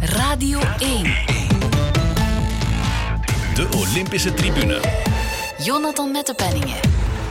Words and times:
Radio 0.00 0.58
1. 0.78 1.02
De 3.54 3.68
Olympische 3.76 4.34
Tribune. 4.34 4.80
Jonathan 5.58 6.10
Mettepenningen. 6.12 6.76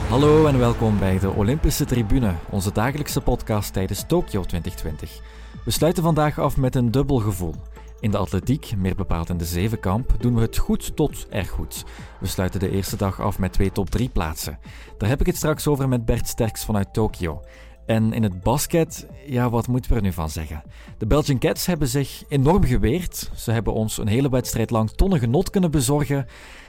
Hallo 0.08 0.46
en 0.46 0.58
welkom 0.58 0.98
bij 0.98 1.18
de 1.18 1.30
Olympische 1.30 1.84
Tribune, 1.84 2.34
onze 2.50 2.72
dagelijkse 2.72 3.20
podcast 3.20 3.72
tijdens 3.72 4.04
Tokio 4.06 4.42
2020. 4.42 5.20
We 5.64 5.70
sluiten 5.70 6.02
vandaag 6.02 6.38
af 6.38 6.56
met 6.56 6.74
een 6.74 6.90
dubbel 6.90 7.18
gevoel. 7.18 7.54
In 8.00 8.10
de 8.10 8.18
atletiek, 8.18 8.72
meer 8.76 8.94
bepaald 8.94 9.28
in 9.28 9.36
de 9.36 9.44
zevenkamp, 9.44 10.14
doen 10.18 10.34
we 10.34 10.40
het 10.40 10.58
goed 10.58 10.96
tot 10.96 11.26
erg 11.30 11.50
goed. 11.50 11.84
We 12.20 12.26
sluiten 12.26 12.60
de 12.60 12.70
eerste 12.70 12.96
dag 12.96 13.20
af 13.20 13.38
met 13.38 13.52
twee 13.52 13.72
top 13.72 13.90
3 13.90 14.08
plaatsen. 14.08 14.58
Daar 14.98 15.08
heb 15.08 15.20
ik 15.20 15.26
het 15.26 15.36
straks 15.36 15.66
over 15.66 15.88
met 15.88 16.04
Bert 16.04 16.28
Sterks 16.28 16.64
vanuit 16.64 16.92
Tokio. 16.92 17.42
En 17.90 18.12
in 18.12 18.22
het 18.22 18.42
basket, 18.42 19.06
ja, 19.26 19.50
wat 19.50 19.66
moeten 19.66 19.90
we 19.90 19.96
er 19.96 20.02
nu 20.02 20.12
van 20.12 20.30
zeggen? 20.30 20.62
De 20.98 21.06
Belgian 21.06 21.38
Cats 21.38 21.66
hebben 21.66 21.88
zich 21.88 22.22
enorm 22.28 22.64
geweerd. 22.64 23.30
Ze 23.36 23.52
hebben 23.52 23.72
ons 23.72 23.98
een 23.98 24.06
hele 24.06 24.28
wedstrijd 24.28 24.70
lang 24.70 24.90
tonnen 24.90 25.18
genot 25.18 25.50
kunnen 25.50 25.70
bezorgen. 25.70 26.26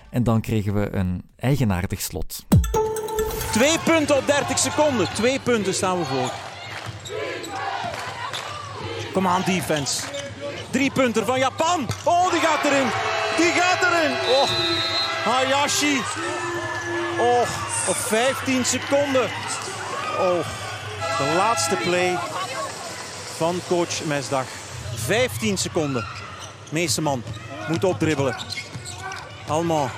En 0.09 0.23
dan 0.23 0.41
kregen 0.41 0.73
we 0.73 0.95
een 0.95 1.23
eigenaardig 1.35 2.01
slot. 2.01 2.45
Twee 3.51 3.79
punten 3.79 4.17
op 4.17 4.27
30 4.27 4.59
seconden. 4.59 5.13
Twee 5.13 5.39
punten 5.39 5.73
staan 5.73 5.97
we 5.97 6.05
voor. 6.05 6.31
Kom 9.13 9.27
aan, 9.27 9.41
defense. 9.45 10.03
Drie 10.69 10.91
punten 10.91 11.25
van 11.25 11.39
Japan. 11.39 11.87
Oh, 12.03 12.31
die 12.31 12.39
gaat 12.39 12.65
erin. 12.65 12.87
Die 13.37 13.51
gaat 13.51 13.81
erin. 13.81 14.11
Oh, 14.11 14.49
Hayashi. 15.23 15.97
Oh, 17.19 17.41
op 17.89 17.95
15 17.95 18.65
seconden. 18.65 19.29
Oh, 20.19 20.69
de 21.17 21.33
laatste 21.37 21.75
play 21.75 22.17
van 23.37 23.61
coach 23.67 24.03
Mesdag. 24.03 24.45
15 24.95 25.57
seconden. 25.57 26.05
Meeste 26.69 27.01
man 27.01 27.23
moet 27.67 27.83
opdribbelen. 27.83 28.35
Allemaal. 29.47 29.89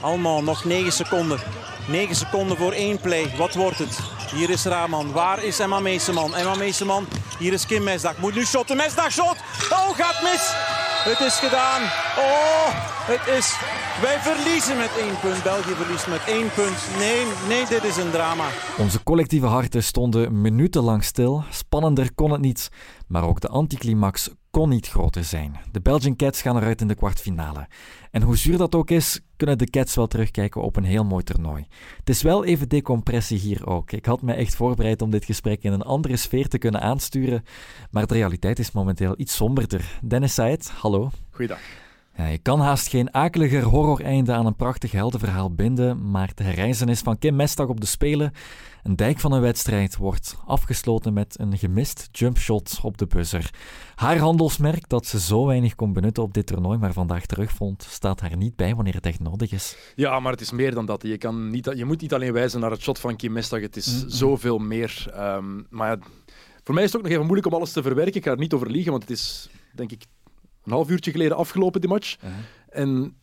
Allemaal 0.00 0.42
nog 0.42 0.64
9 0.64 0.92
seconden. 0.92 1.40
9 1.86 2.14
seconden 2.14 2.56
voor 2.56 2.72
één 2.72 3.00
play. 3.00 3.34
Wat 3.36 3.54
wordt 3.54 3.78
het? 3.78 3.98
Hier 4.34 4.50
is 4.50 4.64
Raman. 4.64 5.12
Waar 5.12 5.42
is 5.42 5.58
Emma 5.58 5.80
Meeseman? 5.80 6.34
Emma 6.34 6.54
Meeseman. 6.54 7.08
Hier 7.38 7.52
is 7.52 7.66
Kim 7.66 7.82
Mesdag. 7.82 8.16
Moet 8.16 8.34
nu 8.34 8.44
shotten. 8.44 8.76
Mesdag 8.76 9.12
shot. 9.12 9.36
Oh, 9.70 9.96
gaat 9.96 10.22
mis. 10.22 10.52
Het 11.04 11.20
is 11.20 11.34
gedaan. 11.34 11.82
Oh, 12.18 12.68
het 13.06 13.34
is... 13.36 13.54
Wij 14.00 14.18
verliezen 14.18 14.76
met 14.76 14.96
één 14.98 15.20
punt. 15.20 15.42
België 15.42 15.74
verliest 15.74 16.08
met 16.08 16.24
één 16.26 16.50
punt. 16.50 16.78
Nee, 16.98 17.24
nee, 17.48 17.66
dit 17.66 17.84
is 17.84 17.96
een 17.96 18.10
drama. 18.10 18.48
Onze 18.78 19.02
collectieve 19.02 19.46
harten 19.46 19.82
stonden 19.82 20.40
minutenlang 20.40 21.04
stil. 21.04 21.44
Spannender 21.50 22.14
kon 22.14 22.30
het 22.30 22.40
niet. 22.40 22.68
Maar 23.08 23.24
ook 23.24 23.40
de 23.40 23.48
anticlimax 23.48 24.30
kon 24.50 24.68
niet 24.68 24.88
groter 24.88 25.24
zijn. 25.24 25.56
De 25.72 25.80
Belgian 25.80 26.16
Cats 26.16 26.42
gaan 26.42 26.56
eruit 26.56 26.80
in 26.80 26.88
de 26.88 26.94
kwartfinale. 26.94 27.68
En 28.10 28.22
hoe 28.22 28.36
zuur 28.36 28.58
dat 28.58 28.74
ook 28.74 28.90
is, 28.90 29.20
kunnen 29.36 29.58
de 29.58 29.70
Cats 29.70 29.94
wel 29.94 30.06
terugkijken 30.06 30.62
op 30.62 30.76
een 30.76 30.84
heel 30.84 31.04
mooi 31.04 31.24
toernooi. 31.24 31.66
Het 31.98 32.08
is 32.08 32.22
wel 32.22 32.44
even 32.44 32.68
decompressie 32.68 33.38
hier 33.38 33.66
ook. 33.66 33.92
Ik 33.92 34.06
had 34.06 34.22
me 34.22 34.32
echt 34.32 34.54
voorbereid 34.54 35.02
om 35.02 35.10
dit 35.10 35.24
gesprek 35.24 35.62
in 35.62 35.72
een 35.72 35.82
andere 35.82 36.16
sfeer 36.16 36.48
te 36.48 36.58
kunnen 36.58 36.80
aansturen, 36.80 37.44
maar 37.90 38.06
de 38.06 38.14
realiteit 38.14 38.58
is 38.58 38.72
momenteel 38.72 39.14
iets 39.16 39.36
somberder. 39.36 39.98
Dennis 40.02 40.34
Said, 40.34 40.70
hallo. 40.70 41.10
Goeiedag. 41.30 41.85
Ja, 42.16 42.26
je 42.26 42.38
kan 42.38 42.60
haast 42.60 42.88
geen 42.88 43.14
akeliger 43.14 43.62
horroreinde 43.62 44.32
aan 44.32 44.46
een 44.46 44.56
prachtig 44.56 44.92
heldenverhaal 44.92 45.54
binden, 45.54 46.10
maar 46.10 46.30
de 46.34 46.42
herreizenis 46.42 47.00
van 47.00 47.18
Kim 47.18 47.36
Mestag 47.36 47.66
op 47.68 47.80
de 47.80 47.86
Spelen, 47.86 48.32
een 48.82 48.96
dijk 48.96 49.20
van 49.20 49.32
een 49.32 49.40
wedstrijd, 49.40 49.96
wordt 49.96 50.36
afgesloten 50.46 51.12
met 51.12 51.38
een 51.38 51.58
gemist 51.58 52.08
jumpshot 52.12 52.78
op 52.82 52.98
de 52.98 53.06
buzzer. 53.06 53.50
Haar 53.94 54.18
handelsmerk, 54.18 54.88
dat 54.88 55.06
ze 55.06 55.20
zo 55.20 55.46
weinig 55.46 55.74
kon 55.74 55.92
benutten 55.92 56.22
op 56.22 56.34
dit 56.34 56.46
toernooi, 56.46 56.78
maar 56.78 56.92
vandaag 56.92 57.26
terugvond, 57.26 57.86
staat 57.88 58.20
haar 58.20 58.36
niet 58.36 58.56
bij 58.56 58.74
wanneer 58.74 58.94
het 58.94 59.06
echt 59.06 59.20
nodig 59.20 59.52
is. 59.52 59.76
Ja, 59.94 60.20
maar 60.20 60.32
het 60.32 60.40
is 60.40 60.50
meer 60.50 60.74
dan 60.74 60.86
dat. 60.86 61.02
Je, 61.02 61.18
kan 61.18 61.50
niet, 61.50 61.72
je 61.74 61.84
moet 61.84 62.00
niet 62.00 62.14
alleen 62.14 62.32
wijzen 62.32 62.60
naar 62.60 62.70
het 62.70 62.82
shot 62.82 62.98
van 62.98 63.16
Kim 63.16 63.32
Mestag, 63.32 63.60
het 63.60 63.76
is 63.76 64.06
zoveel 64.06 64.58
meer. 64.58 65.06
Ehm, 65.12 65.62
maar 65.70 65.90
ja, 65.90 65.98
voor 66.64 66.74
mij 66.74 66.84
is 66.84 66.92
het 66.92 66.98
ook 66.98 67.06
nog 67.06 67.12
even 67.12 67.24
moeilijk 67.26 67.48
om 67.48 67.54
alles 67.54 67.72
te 67.72 67.82
verwerken. 67.82 68.14
Ik 68.14 68.24
ga 68.24 68.30
er 68.30 68.38
niet 68.38 68.52
over 68.52 68.70
liegen, 68.70 68.90
want 68.90 69.02
het 69.02 69.12
is, 69.12 69.48
denk 69.72 69.92
ik, 69.92 70.04
een 70.66 70.72
half 70.72 70.90
uurtje 70.90 71.10
geleden 71.10 71.36
afgelopen, 71.36 71.80
die 71.80 71.90
match. 71.90 72.16
Uh-huh. 72.16 72.38
En 72.68 73.16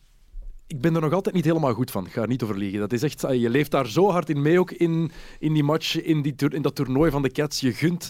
ik 0.67 0.81
ben 0.81 0.95
er 0.95 1.01
nog 1.01 1.13
altijd 1.13 1.35
niet 1.35 1.45
helemaal 1.45 1.73
goed 1.73 1.91
van. 1.91 2.05
Ik 2.05 2.11
ga 2.11 2.21
er 2.21 2.27
niet 2.27 2.43
over 2.43 2.57
liegen. 2.57 2.79
Dat 2.79 2.93
is 2.93 3.03
echt, 3.03 3.23
ah, 3.23 3.39
je 3.39 3.49
leeft 3.49 3.71
daar 3.71 3.87
zo 3.87 4.09
hard 4.09 4.29
in 4.29 4.41
mee, 4.41 4.59
ook 4.59 4.71
in, 4.71 5.11
in 5.39 5.53
die 5.53 5.63
match, 5.63 6.01
in, 6.01 6.21
die, 6.21 6.33
in 6.49 6.61
dat 6.61 6.75
toernooi 6.75 7.11
van 7.11 7.21
de 7.21 7.31
Cats. 7.31 7.59
Je 7.59 7.73
gunt 7.73 8.09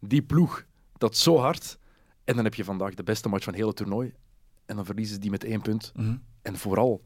die 0.00 0.22
ploeg 0.22 0.64
dat 0.98 1.16
zo 1.16 1.36
hard. 1.38 1.78
En 2.24 2.34
dan 2.34 2.44
heb 2.44 2.54
je 2.54 2.64
vandaag 2.64 2.94
de 2.94 3.02
beste 3.02 3.28
match 3.28 3.44
van 3.44 3.52
het 3.52 3.62
hele 3.62 3.74
toernooi. 3.74 4.12
En 4.66 4.76
dan 4.76 4.84
verliezen 4.84 5.14
ze 5.14 5.20
die 5.20 5.30
met 5.30 5.44
één 5.44 5.62
punt. 5.62 5.92
Mhm. 5.96 6.16
En 6.42 6.56
vooral, 6.56 7.02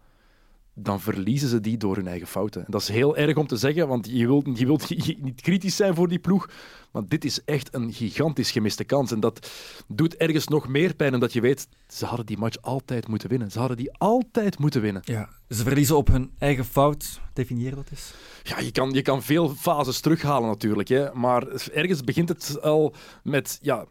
dan 0.75 1.01
verliezen 1.01 1.49
ze 1.49 1.61
die 1.61 1.77
door 1.77 1.97
hun 1.97 2.07
eigen 2.07 2.27
fouten. 2.29 2.65
En 2.65 2.71
dat 2.71 2.81
is 2.81 2.89
heel 2.89 3.17
erg 3.17 3.37
om 3.37 3.47
te 3.47 3.57
zeggen, 3.57 3.89
want 3.89 4.07
je 4.11 4.27
wilt, 4.27 4.59
je 4.59 4.67
wilt 4.67 4.89
niet 5.23 5.41
kritisch 5.41 5.77
zijn 5.77 5.95
voor 5.95 6.09
die 6.09 6.19
ploeg. 6.19 6.49
Maar 6.93 7.03
dit 7.09 7.25
is 7.25 7.45
echt 7.45 7.75
een 7.75 7.93
gigantisch 7.93 8.51
gemiste 8.51 8.85
kans. 8.85 9.11
En 9.13 9.21
dat 9.21 9.51
doet 9.89 10.17
ergens 10.17 10.49
nog 10.49 10.69
meer 10.69 10.95
pijn, 10.95 11.15
omdat 11.15 11.33
je 11.33 11.41
weet, 11.41 11.69
ze 11.89 12.05
hadden 12.07 12.27
die 12.27 12.39
match 12.39 12.57
altijd 12.61 13.09
moeten 13.09 13.29
winnen. 13.29 13.51
Ze 13.51 13.59
hadden 13.59 13.77
die 13.77 13.93
altijd 13.93 14.59
moeten 14.59 14.81
winnen. 14.81 15.03
Ja, 15.05 15.29
ze 15.49 15.63
verliezen 15.63 15.97
op 15.97 16.09
hun 16.09 16.31
eigen 16.39 16.65
fout. 16.65 17.21
Definieer 17.33 17.75
dat 17.75 17.89
eens. 17.91 18.15
Ja, 18.43 18.59
je 18.61 18.71
kan, 18.73 18.91
je 18.91 19.03
kan 19.03 19.23
veel 19.23 19.49
fases 19.49 20.01
terughalen 20.01 20.49
natuurlijk. 20.49 20.89
Hè. 20.89 21.13
Maar 21.15 21.47
ergens 21.73 22.01
begint 22.05 22.29
het 22.29 22.63
al 22.63 22.95
met 23.23 23.59
ja, 23.63 23.87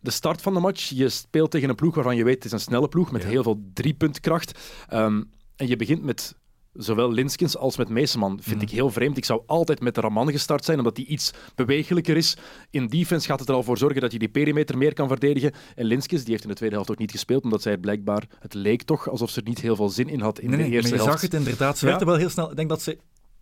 de 0.00 0.10
start 0.10 0.42
van 0.42 0.54
de 0.54 0.60
match. 0.60 0.88
Je 0.88 1.08
speelt 1.08 1.50
tegen 1.50 1.68
een 1.68 1.74
ploeg 1.74 1.94
waarvan 1.94 2.16
je 2.16 2.24
weet 2.24 2.34
het 2.34 2.44
is 2.44 2.52
een 2.52 2.60
snelle 2.60 2.88
ploeg 2.88 3.12
met 3.12 3.22
Ja. 3.22 3.28
heel 3.28 3.42
veel 3.42 3.62
driepuntkracht. 3.74 4.58
Ehm, 4.88 5.22
en 5.56 5.66
je 5.68 5.76
begint 5.76 6.02
met 6.02 6.34
zowel 6.72 7.12
Linskens 7.12 7.56
als 7.56 7.76
met 7.76 7.88
Meeseman. 7.88 8.38
Vind 8.42 8.56
Mhm. 8.56 8.64
ik 8.64 8.70
heel 8.70 8.90
vreemd. 8.90 9.16
Ik 9.16 9.24
zou 9.24 9.42
altijd 9.46 9.80
met 9.80 9.94
de 9.94 10.00
Raman 10.00 10.30
gestart 10.30 10.64
zijn, 10.64 10.78
omdat 10.78 10.96
die 10.96 11.06
iets 11.06 11.30
bewegelijker 11.54 12.16
is. 12.16 12.36
In 12.70 12.86
defense 12.86 13.26
gaat 13.26 13.40
het 13.40 13.48
er 13.48 13.54
al 13.54 13.62
voor 13.62 13.78
zorgen 13.78 14.00
dat 14.00 14.12
je 14.12 14.18
die 14.18 14.28
perimeter 14.28 14.78
meer 14.78 14.94
kan 14.94 15.08
verdedigen. 15.08 15.52
En 15.74 15.84
Linskens, 15.84 16.22
die 16.22 16.30
heeft 16.30 16.42
in 16.42 16.48
de 16.48 16.54
tweede 16.56 16.74
helft 16.74 16.90
ook 16.90 16.98
niet 16.98 17.10
gespeeld, 17.10 17.44
omdat 17.44 17.62
zij 17.62 17.78
blijkbaar, 17.78 18.24
het 18.38 18.54
leek 18.54 18.82
toch 18.82 19.08
alsof 19.10 19.30
ze 19.30 19.40
er 19.40 19.48
niet 19.48 19.60
heel 19.60 19.76
veel 19.76 19.88
zin 19.88 20.08
in 20.08 20.20
had 20.20 20.38
in 20.38 20.48
nee, 20.48 20.56
de 20.58 20.62
nee, 20.64 20.72
eerste 20.72 20.94
helft. 20.94 21.10
zag 21.10 21.20
het 21.20 21.34
inderdaad. 21.34 21.78
Ze 21.78 21.84
Ja. 21.84 21.90
werd 21.90 22.02
er 22.02 22.08
wel 22.08 22.16
heel 22.18 22.30
snel. 22.30 22.50
Ik 22.50 22.56
denk 22.56 22.68
dat 22.68 22.82
ze 22.82 22.98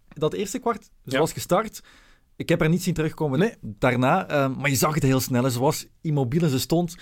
dat 0.09 0.33
eerste 0.33 0.59
kwart, 0.59 0.85
ze 0.85 0.91
Ja. 1.11 1.19
was 1.19 1.33
gestart. 1.33 1.81
Ik 2.37 2.49
heb 2.49 2.61
er 2.61 2.69
niet 2.69 2.83
zien 2.83 2.95
terugkomen 2.95 3.39
Nee. 3.39 3.55
daarna. 3.61 4.29
eh, 4.29 4.57
maar 4.57 4.71
je 4.71 4.77
zag 4.77 4.95
het 4.95 5.03
heel 5.03 5.21
snel. 5.21 5.51
Ze 5.51 5.59
was 5.61 5.87
immobiel 6.01 6.43
en 6.43 6.51
ze 6.51 6.59
stond 6.59 6.97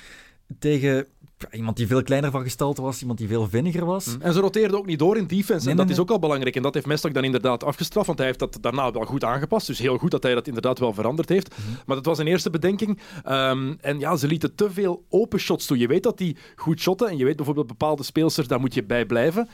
tegen 0.58 1.06
iemand 1.50 1.76
die 1.76 1.86
veel 1.86 2.03
kleiner 2.03 2.30
van 2.30 2.42
gestalte 2.42 2.82
was, 2.82 3.00
iemand 3.00 3.19
die 3.19 3.28
veel 3.28 3.48
vinniger 3.48 3.84
was. 3.84 4.16
En 4.20 4.32
ze 4.32 4.41
roteerde 4.41 4.76
ook 4.76 4.86
niet 4.86 4.98
door 4.98 5.16
in 5.16 5.26
defense. 5.26 5.62
Nee, 5.62 5.70
en 5.70 5.76
dat 5.76 5.86
nee, 5.86 5.94
is 5.94 6.00
ook 6.00 6.10
al 6.10 6.19
belangrijk. 6.19 6.56
En 6.56 6.62
dat 6.62 6.75
heeft 6.75 6.86
Mestak 6.86 7.14
dan 7.14 7.25
inderdaad 7.25 7.64
afgestraft. 7.64 8.06
Want 8.06 8.19
hij 8.19 8.26
heeft 8.26 8.38
dat 8.38 8.58
daarna 8.60 8.91
wel 8.91 9.04
goed 9.04 9.25
aangepast. 9.25 9.66
Dus 9.66 9.78
heel 9.78 9.98
goed 9.98 10.10
dat 10.10 10.22
hij 10.22 10.34
dat 10.34 10.47
inderdaad 10.47 10.78
wel 10.78 10.92
veranderd 10.92 11.28
heeft. 11.28 11.48
Mhm. 11.48 11.70
Maar 11.86 11.97
dat 11.97 12.06
was 12.06 12.19
een 12.19 12.26
eerste 12.26 12.50
bedenking. 12.50 13.00
Ehm, 13.25 13.75
en 13.80 13.98
ja, 13.98 14.16
ze 14.16 14.26
lieten 14.26 14.54
te 14.54 14.70
veel 14.70 15.04
open 15.08 15.38
shots 15.38 15.66
toe. 15.66 15.78
Je 15.78 15.86
weet 15.86 16.03
dat 16.03 16.19
die 16.19 16.36
goed 16.56 16.80
shotten. 16.80 17.08
En 17.08 17.16
je 17.16 17.25
weet 17.25 17.36
bijvoorbeeld 17.36 17.66
bepaalde 17.66 18.03
speelsters, 18.03 18.48
daar 18.48 18.60
moet 18.60 18.74
je 18.74 18.84
bij 18.84 19.06
blijven. 19.06 19.48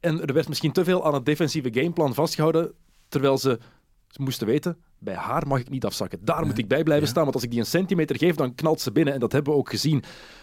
En 0.00 0.26
er 0.26 0.34
werd 0.34 0.48
misschien 0.48 0.72
te 0.72 0.84
veel 0.84 1.04
aan 1.04 1.14
het 1.14 1.26
defensieve 1.26 1.72
gameplan 1.72 2.14
vastgehouden. 2.14 2.72
Terwijl 3.08 3.38
ze, 3.38 3.58
ze 4.10 4.22
moesten 4.22 4.46
weten, 4.46 4.76
bij 4.98 5.14
haar 5.14 5.46
mag 5.46 5.60
ik 5.60 5.70
niet 5.70 5.84
afzakken. 5.84 6.18
Daar 6.24 6.46
moet 6.46 6.58
ik 6.58 6.68
bij 6.68 6.82
blijven 6.82 7.04
Ja. 7.04 7.10
staan. 7.10 7.22
Want 7.22 7.34
als 7.34 7.44
ik 7.44 7.50
die 7.50 7.58
een 7.60 7.66
centimeter 7.66 8.16
geef, 8.16 8.34
dan 8.34 8.54
knalt 8.54 8.80
ze 8.80 8.92
binnen. 8.92 9.14
En 9.14 9.20
dat 9.20 9.32
hebben 9.32 9.52
we 9.52 9.58
ook 9.58 9.70
gezien. 9.70 10.02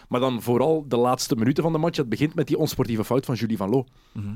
Maar 0.09 0.19
dan 0.19 0.41
vooral 0.41 0.85
de 0.87 0.97
laatste 0.97 1.35
minuten 1.35 1.63
van 1.63 1.71
de 1.71 1.77
match. 1.77 1.97
Het 1.97 2.09
begint 2.09 2.35
met 2.35 2.47
die 2.47 2.57
onsportieve 2.57 3.03
fout 3.05 3.25
van 3.25 3.35
Julie 3.35 3.57
van 3.57 3.69
Loo. 3.69 3.85
Mhm. 4.13 4.35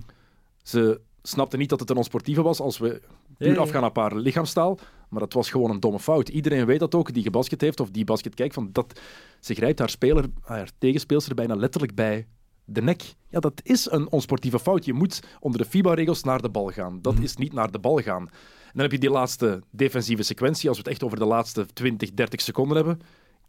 Ze 0.63 1.01
snapte 1.23 1.57
niet 1.57 1.69
dat 1.69 1.79
het 1.79 1.89
een 1.89 1.97
onsportieve 1.97 2.41
was 2.41 2.59
als 2.59 2.77
we 2.77 3.01
puur 3.37 3.47
ja, 3.47 3.53
ja. 3.53 3.59
afgaan 3.59 3.83
op 3.83 3.95
haar 3.95 4.15
lichaamstaal. 4.15 4.79
Maar 5.09 5.19
dat 5.19 5.33
was 5.33 5.49
gewoon 5.49 5.69
een 5.69 5.79
domme 5.79 5.99
fout. 5.99 6.29
Iedereen 6.29 6.65
weet 6.65 6.79
dat 6.79 6.95
ook, 6.95 7.13
die 7.13 7.23
gebasket 7.23 7.61
heeft 7.61 7.79
of 7.79 7.89
die 7.89 8.03
basket 8.05 8.33
kijkt. 8.33 8.53
Van 8.53 8.69
dat, 8.71 8.99
ze 9.39 9.53
grijpt 9.53 9.79
haar, 9.79 9.89
speler, 9.89 10.25
haar 10.41 10.69
tegenspeelster 10.77 11.35
bijna 11.35 11.55
letterlijk 11.55 11.95
bij 11.95 12.27
de 12.73 12.81
nek. 12.81 13.01
Ja, 13.29 13.39
dat 13.39 13.61
is 13.63 13.91
een 13.91 14.11
onsportieve 14.11 14.59
fout. 14.59 14.85
Je 14.85 14.93
moet 14.93 15.23
onder 15.39 15.61
de 15.61 15.67
FIBA-regels 15.67 16.23
naar 16.23 16.41
de 16.41 16.49
bal 16.49 16.67
gaan. 16.67 17.01
Dat 17.01 17.19
is 17.19 17.35
niet 17.35 17.53
naar 17.53 17.71
de 17.71 17.79
bal 17.79 17.97
gaan. 17.97 18.21
En 18.21 18.71
dan 18.73 18.81
heb 18.81 18.91
je 18.91 18.99
die 18.99 19.09
laatste 19.09 19.61
defensieve 19.69 20.23
sequentie, 20.23 20.69
als 20.69 20.77
we 20.77 20.83
het 20.83 20.91
echt 20.91 21.03
over 21.03 21.19
de 21.19 21.25
laatste 21.25 21.65
20, 21.73 22.13
30 22.13 22.41
seconden 22.41 22.75
hebben. 22.75 22.99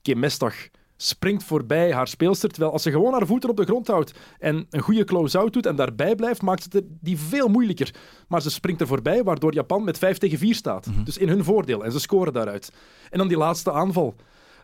Kim 0.02 0.18
Mestag 0.18 0.54
springt 0.96 1.44
voorbij 1.44 1.92
haar 1.92 2.08
speelster, 2.08 2.48
terwijl 2.48 2.72
als 2.72 2.82
ze 2.82 2.90
gewoon 2.90 3.12
haar 3.12 3.26
voeten 3.26 3.50
op 3.50 3.56
de 3.56 3.64
grond 3.64 3.86
houdt 3.86 4.12
en 4.38 4.66
een 4.70 4.80
goede 4.80 5.04
close-out 5.04 5.52
doet 5.52 5.66
en 5.66 5.76
daarbij 5.76 6.14
blijft, 6.14 6.42
maakt 6.42 6.72
het 6.72 6.84
die 7.00 7.18
veel 7.18 7.48
moeilijker. 7.48 7.94
Maar 8.28 8.42
ze 8.42 8.50
springt 8.50 8.80
er 8.80 8.86
voorbij, 8.86 9.22
waardoor 9.22 9.54
Japan 9.54 9.84
met 9.84 9.98
5 9.98 10.18
tegen 10.18 10.38
4 10.38 10.54
staat. 10.54 10.88
Dus 11.04 11.18
in 11.18 11.28
hun 11.28 11.44
voordeel. 11.44 11.84
En 11.84 11.92
ze 11.92 12.00
scoren 12.00 12.32
daaruit. 12.32 12.72
En 13.10 13.18
dan 13.18 13.28
die 13.28 13.36
laatste 13.36 13.72
aanval. 13.72 14.14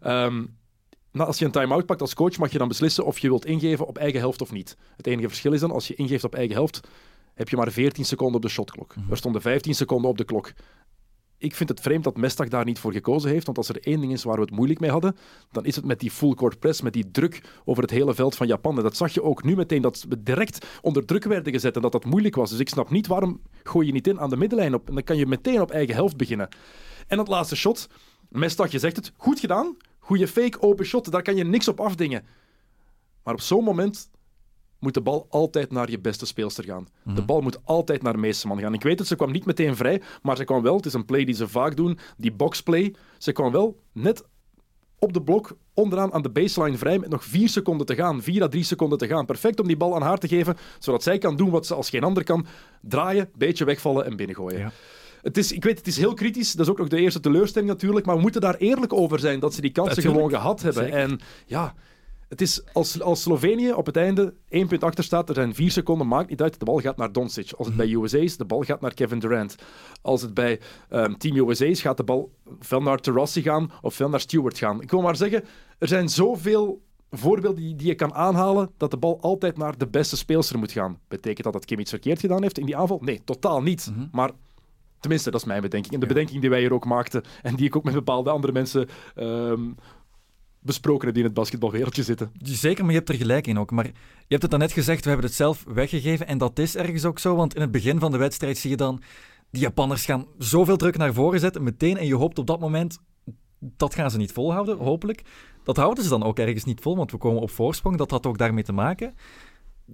Ehm, 0.00 0.44
nou, 1.12 1.26
als 1.26 1.38
je 1.38 1.44
een 1.44 1.50
time-out 1.50 1.86
pakt 1.86 2.00
als 2.00 2.14
coach, 2.14 2.38
mag 2.38 2.52
je 2.52 2.58
dan 2.58 2.68
beslissen 2.68 3.04
of 3.04 3.18
je 3.18 3.28
wilt 3.28 3.46
ingeven 3.46 3.86
op 3.86 3.98
eigen 3.98 4.20
helft 4.20 4.40
of 4.40 4.52
niet. 4.52 4.76
Het 4.96 5.06
enige 5.06 5.28
verschil 5.28 5.52
is 5.52 5.60
dan, 5.60 5.70
als 5.70 5.88
je 5.88 5.94
ingeeft 5.94 6.24
op 6.24 6.34
eigen 6.34 6.54
helft, 6.54 6.80
heb 7.34 7.48
je 7.48 7.56
maar 7.56 7.72
14 7.72 8.04
seconden 8.04 8.36
op 8.36 8.42
de 8.42 8.48
shotklok. 8.48 8.94
Er 9.10 9.16
stonden 9.16 9.40
15 9.40 9.74
seconden 9.74 10.10
op 10.10 10.18
de 10.18 10.24
klok. 10.24 10.52
ik 11.38 11.54
vind 11.54 11.68
het 11.68 11.80
vreemd 11.80 12.04
dat 12.04 12.16
Mestag 12.16 12.48
daar 12.48 12.64
niet 12.64 12.78
voor 12.78 12.92
gekozen 12.92 13.30
heeft. 13.30 13.46
Want 13.46 13.58
als 13.58 13.68
er 13.68 13.82
één 13.82 14.00
ding 14.00 14.12
is 14.12 14.22
waar 14.24 14.34
we 14.34 14.40
het 14.40 14.50
moeilijk 14.50 14.80
mee 14.80 14.90
hadden, 14.90 15.16
dan 15.52 15.64
is 15.64 15.76
het 15.76 15.84
met 15.84 16.00
die 16.00 16.10
full 16.10 16.34
court 16.34 16.58
press, 16.58 16.82
met 16.82 16.92
die 16.92 17.10
druk 17.10 17.40
over 17.64 17.82
het 17.82 17.92
hele 17.92 18.14
veld 18.14 18.36
van 18.36 18.46
Japan. 18.46 18.76
En 18.76 18.82
dat 18.82 18.96
zag 18.96 19.14
je 19.14 19.22
ook 19.22 19.44
nu 19.44 19.56
meteen, 19.56 19.82
dat 19.82 20.04
we 20.08 20.22
direct 20.22 20.66
onder 20.82 21.04
druk 21.04 21.24
werden 21.24 21.52
gezet 21.52 21.76
en 21.76 21.82
dat 21.82 21.92
dat 21.92 22.04
moeilijk 22.04 22.34
was. 22.34 22.50
Dus 22.50 22.58
ik 22.58 22.68
snap 22.68 22.90
niet 22.90 23.06
waarom 23.06 23.40
gooi 23.62 23.86
je 23.86 23.92
niet 23.92 24.06
in 24.06 24.20
aan 24.20 24.30
de 24.30 24.36
middenlijn 24.36 24.74
op. 24.74 24.88
En 24.88 24.94
dan 24.94 25.04
kan 25.04 25.16
je 25.16 25.26
meteen 25.26 25.60
op 25.60 25.70
eigen 25.70 25.94
helft 25.94 26.16
beginnen. 26.16 26.48
En 27.06 27.16
dat 27.16 27.28
laatste 27.28 27.56
shot, 27.56 27.88
Mestag, 28.28 28.70
je 28.70 28.78
zegt 28.78 28.96
het, 28.96 29.12
goed 29.16 29.40
gedaan. 29.40 29.76
Goede 30.08 30.28
fake, 30.28 30.60
open 30.60 30.84
shot, 30.84 31.10
daar 31.10 31.22
kan 31.22 31.36
je 31.36 31.44
niks 31.44 31.68
op 31.68 31.80
afdingen. 31.80 32.26
Maar 33.22 33.34
op 33.34 33.40
zo'n 33.40 33.64
moment 33.64 34.10
moet 34.78 34.94
de 34.94 35.00
bal 35.00 35.26
altijd 35.30 35.70
naar 35.70 35.90
je 35.90 35.98
beste 35.98 36.26
speelster 36.26 36.64
gaan. 36.64 36.88
De 37.04 37.22
bal 37.22 37.40
moet 37.40 37.58
altijd 37.64 38.02
naar 38.02 38.18
Meeseman 38.18 38.60
gaan. 38.60 38.74
Ik 38.74 38.82
weet 38.82 38.98
het, 38.98 39.08
ze 39.08 39.16
kwam 39.16 39.32
niet 39.32 39.44
meteen 39.44 39.76
vrij, 39.76 40.02
maar 40.22 40.36
ze 40.36 40.44
kwam 40.44 40.62
wel, 40.62 40.76
het 40.76 40.86
is 40.86 40.92
een 40.92 41.04
play 41.04 41.24
die 41.24 41.34
ze 41.34 41.48
vaak 41.48 41.76
doen, 41.76 41.98
die 42.16 42.32
boxplay, 42.32 42.94
ze 43.18 43.32
kwam 43.32 43.52
wel 43.52 43.80
net 43.92 44.24
op 44.98 45.12
de 45.12 45.22
blok 45.22 45.56
onderaan 45.74 46.12
aan 46.12 46.22
de 46.22 46.30
baseline 46.30 46.78
vrij 46.78 46.98
met 46.98 47.10
nog 47.10 47.24
vier 47.24 47.48
seconden 47.48 47.86
te 47.86 47.94
gaan, 47.94 48.22
vier 48.22 48.42
à 48.42 48.48
drie 48.48 48.64
seconden 48.64 48.98
te 48.98 49.06
gaan. 49.06 49.26
Perfect 49.26 49.60
om 49.60 49.66
die 49.66 49.76
bal 49.76 49.94
aan 49.94 50.02
haar 50.02 50.18
te 50.18 50.28
geven, 50.28 50.56
zodat 50.78 51.02
zij 51.02 51.18
kan 51.18 51.36
doen 51.36 51.50
wat 51.50 51.66
ze 51.66 51.74
als 51.74 51.90
geen 51.90 52.04
ander 52.04 52.24
kan. 52.24 52.46
Draaien, 52.80 53.30
beetje 53.34 53.64
wegvallen 53.64 54.04
en 54.04 54.16
binnengooien. 54.16 54.58
Ja. 54.58 54.72
Het 55.28 55.36
is, 55.36 55.52
ik 55.52 55.64
weet, 55.64 55.78
het 55.78 55.86
is 55.86 55.96
heel 55.96 56.14
kritisch. 56.14 56.52
Dat 56.52 56.66
is 56.66 56.72
ook 56.72 56.78
nog 56.78 56.88
de 56.88 57.00
eerste 57.00 57.20
teleurstelling 57.20 57.70
natuurlijk. 57.70 58.06
Maar 58.06 58.14
we 58.14 58.20
moeten 58.20 58.40
daar 58.40 58.54
eerlijk 58.54 58.92
over 58.92 59.18
zijn 59.18 59.40
dat 59.40 59.54
ze 59.54 59.60
die 59.60 59.70
kansen 59.70 59.94
Natuurlijk. 59.96 60.24
gewoon 60.24 60.40
gehad 60.40 60.62
hebben. 60.62 60.82
Zeker. 60.82 60.98
En 60.98 61.20
ja, 61.46 61.74
het 62.28 62.40
is 62.40 62.62
als, 62.72 63.00
als 63.00 63.22
Slovenië 63.22 63.72
op 63.72 63.86
het 63.86 63.96
einde 63.96 64.34
één 64.48 64.66
punt 64.66 64.84
achter 64.84 65.04
staat, 65.04 65.28
er 65.28 65.34
zijn 65.34 65.54
vier 65.54 65.70
seconden, 65.70 66.06
maakt 66.06 66.28
niet 66.30 66.42
uit. 66.42 66.58
De 66.58 66.64
bal 66.64 66.78
gaat 66.78 66.96
naar 66.96 67.12
Doncic. 67.12 67.52
Als 67.52 67.66
het 67.66 67.76
bij 67.76 67.92
USA 67.92 68.18
is, 68.18 68.36
de 68.36 68.44
bal 68.44 68.62
gaat 68.62 68.80
naar 68.80 68.94
Kevin 68.94 69.18
Durant. 69.18 69.56
Als 70.02 70.22
het 70.22 70.34
bij 70.34 70.60
ehm, 70.88 71.12
Team 71.12 71.48
USA 71.48 71.64
is, 71.64 71.80
gaat 71.80 71.96
de 71.96 72.04
bal 72.04 72.30
ofwel 72.60 72.82
naar 72.82 72.98
Terrassi 72.98 73.42
gaan 73.42 73.70
ofwel 73.82 74.08
naar 74.08 74.20
Stewart 74.20 74.58
gaan. 74.58 74.82
Ik 74.82 74.90
wil 74.90 75.00
maar 75.00 75.16
zeggen, 75.16 75.44
er 75.78 75.88
zijn 75.88 76.08
zoveel 76.08 76.82
voorbeelden 77.10 77.62
die, 77.62 77.74
die 77.76 77.86
je 77.86 77.94
kan 77.94 78.14
aanhalen 78.14 78.70
dat 78.76 78.90
de 78.90 78.96
bal 78.96 79.20
altijd 79.20 79.56
naar 79.56 79.78
de 79.78 79.86
beste 79.86 80.16
speelster 80.16 80.58
moet 80.58 80.72
gaan. 80.72 80.98
Betekent 81.08 81.44
dat 81.44 81.52
dat 81.52 81.64
Kim 81.64 81.78
iets 81.78 81.90
verkeerd 81.90 82.20
gedaan 82.20 82.42
heeft 82.42 82.58
in 82.58 82.66
die 82.66 82.76
aanval? 82.76 83.00
Nee, 83.02 83.20
totaal 83.24 83.62
niet. 83.62 83.92
Maar 84.12 84.30
tenminste, 85.00 85.30
dat 85.30 85.40
is 85.40 85.46
mijn 85.46 85.60
bedenking. 85.60 85.94
En 85.94 86.00
de 86.00 86.06
bedenking 86.06 86.40
die 86.40 86.50
wij 86.50 86.60
hier 86.60 86.72
ook 86.72 86.84
maakten 86.84 87.22
en 87.42 87.54
die 87.54 87.66
ik 87.66 87.76
ook 87.76 87.84
met 87.84 87.94
bepaalde 87.94 88.30
andere 88.30 88.52
mensen 88.52 88.88
ehm, 89.14 89.70
besproken 90.60 91.04
heb 91.04 91.14
die 91.14 91.22
in 91.22 91.28
het 91.28 91.38
basketbalwereldje 91.38 92.02
zitten. 92.02 92.32
Zeker, 92.42 92.84
maar 92.84 92.92
je 92.92 92.98
hebt 92.98 93.10
er 93.10 93.16
gelijk 93.16 93.46
in 93.46 93.58
ook. 93.58 93.70
Maar 93.70 93.84
je 93.86 93.92
hebt 94.28 94.42
het 94.42 94.50
daarnet 94.50 94.72
gezegd, 94.72 95.02
we 95.02 95.08
hebben 95.08 95.26
het 95.26 95.36
zelf 95.36 95.64
weggegeven. 95.68 96.26
En 96.26 96.38
dat 96.38 96.58
is 96.58 96.76
ergens 96.76 97.04
ook 97.04 97.18
zo, 97.18 97.36
want 97.36 97.54
in 97.54 97.60
het 97.60 97.70
begin 97.70 97.98
van 97.98 98.10
de 98.10 98.18
wedstrijd 98.18 98.58
zie 98.58 98.70
je 98.70 98.76
dan... 98.76 99.02
Die 99.50 99.62
Japanners 99.62 100.04
gaan 100.04 100.26
zoveel 100.38 100.76
druk 100.76 100.96
naar 100.96 101.14
voren 101.14 101.40
zetten, 101.40 101.62
meteen. 101.62 101.96
En 101.96 102.06
je 102.06 102.14
hoopt 102.14 102.38
op 102.38 102.46
dat 102.46 102.60
moment, 102.60 102.98
dat 103.58 103.94
gaan 103.94 104.10
ze 104.10 104.16
niet 104.16 104.32
volhouden, 104.32 104.78
hopelijk. 104.78 105.22
Dat 105.62 105.76
houden 105.76 106.04
ze 106.04 106.10
dan 106.10 106.22
ook 106.22 106.38
ergens 106.38 106.64
niet 106.64 106.80
vol, 106.80 106.96
want 106.96 107.10
we 107.10 107.16
komen 107.16 107.42
op 107.42 107.50
voorsprong. 107.50 107.96
Dat 107.96 108.10
had 108.10 108.26
ook 108.26 108.38
daarmee 108.38 108.64
te 108.64 108.72
maken. 108.72 109.14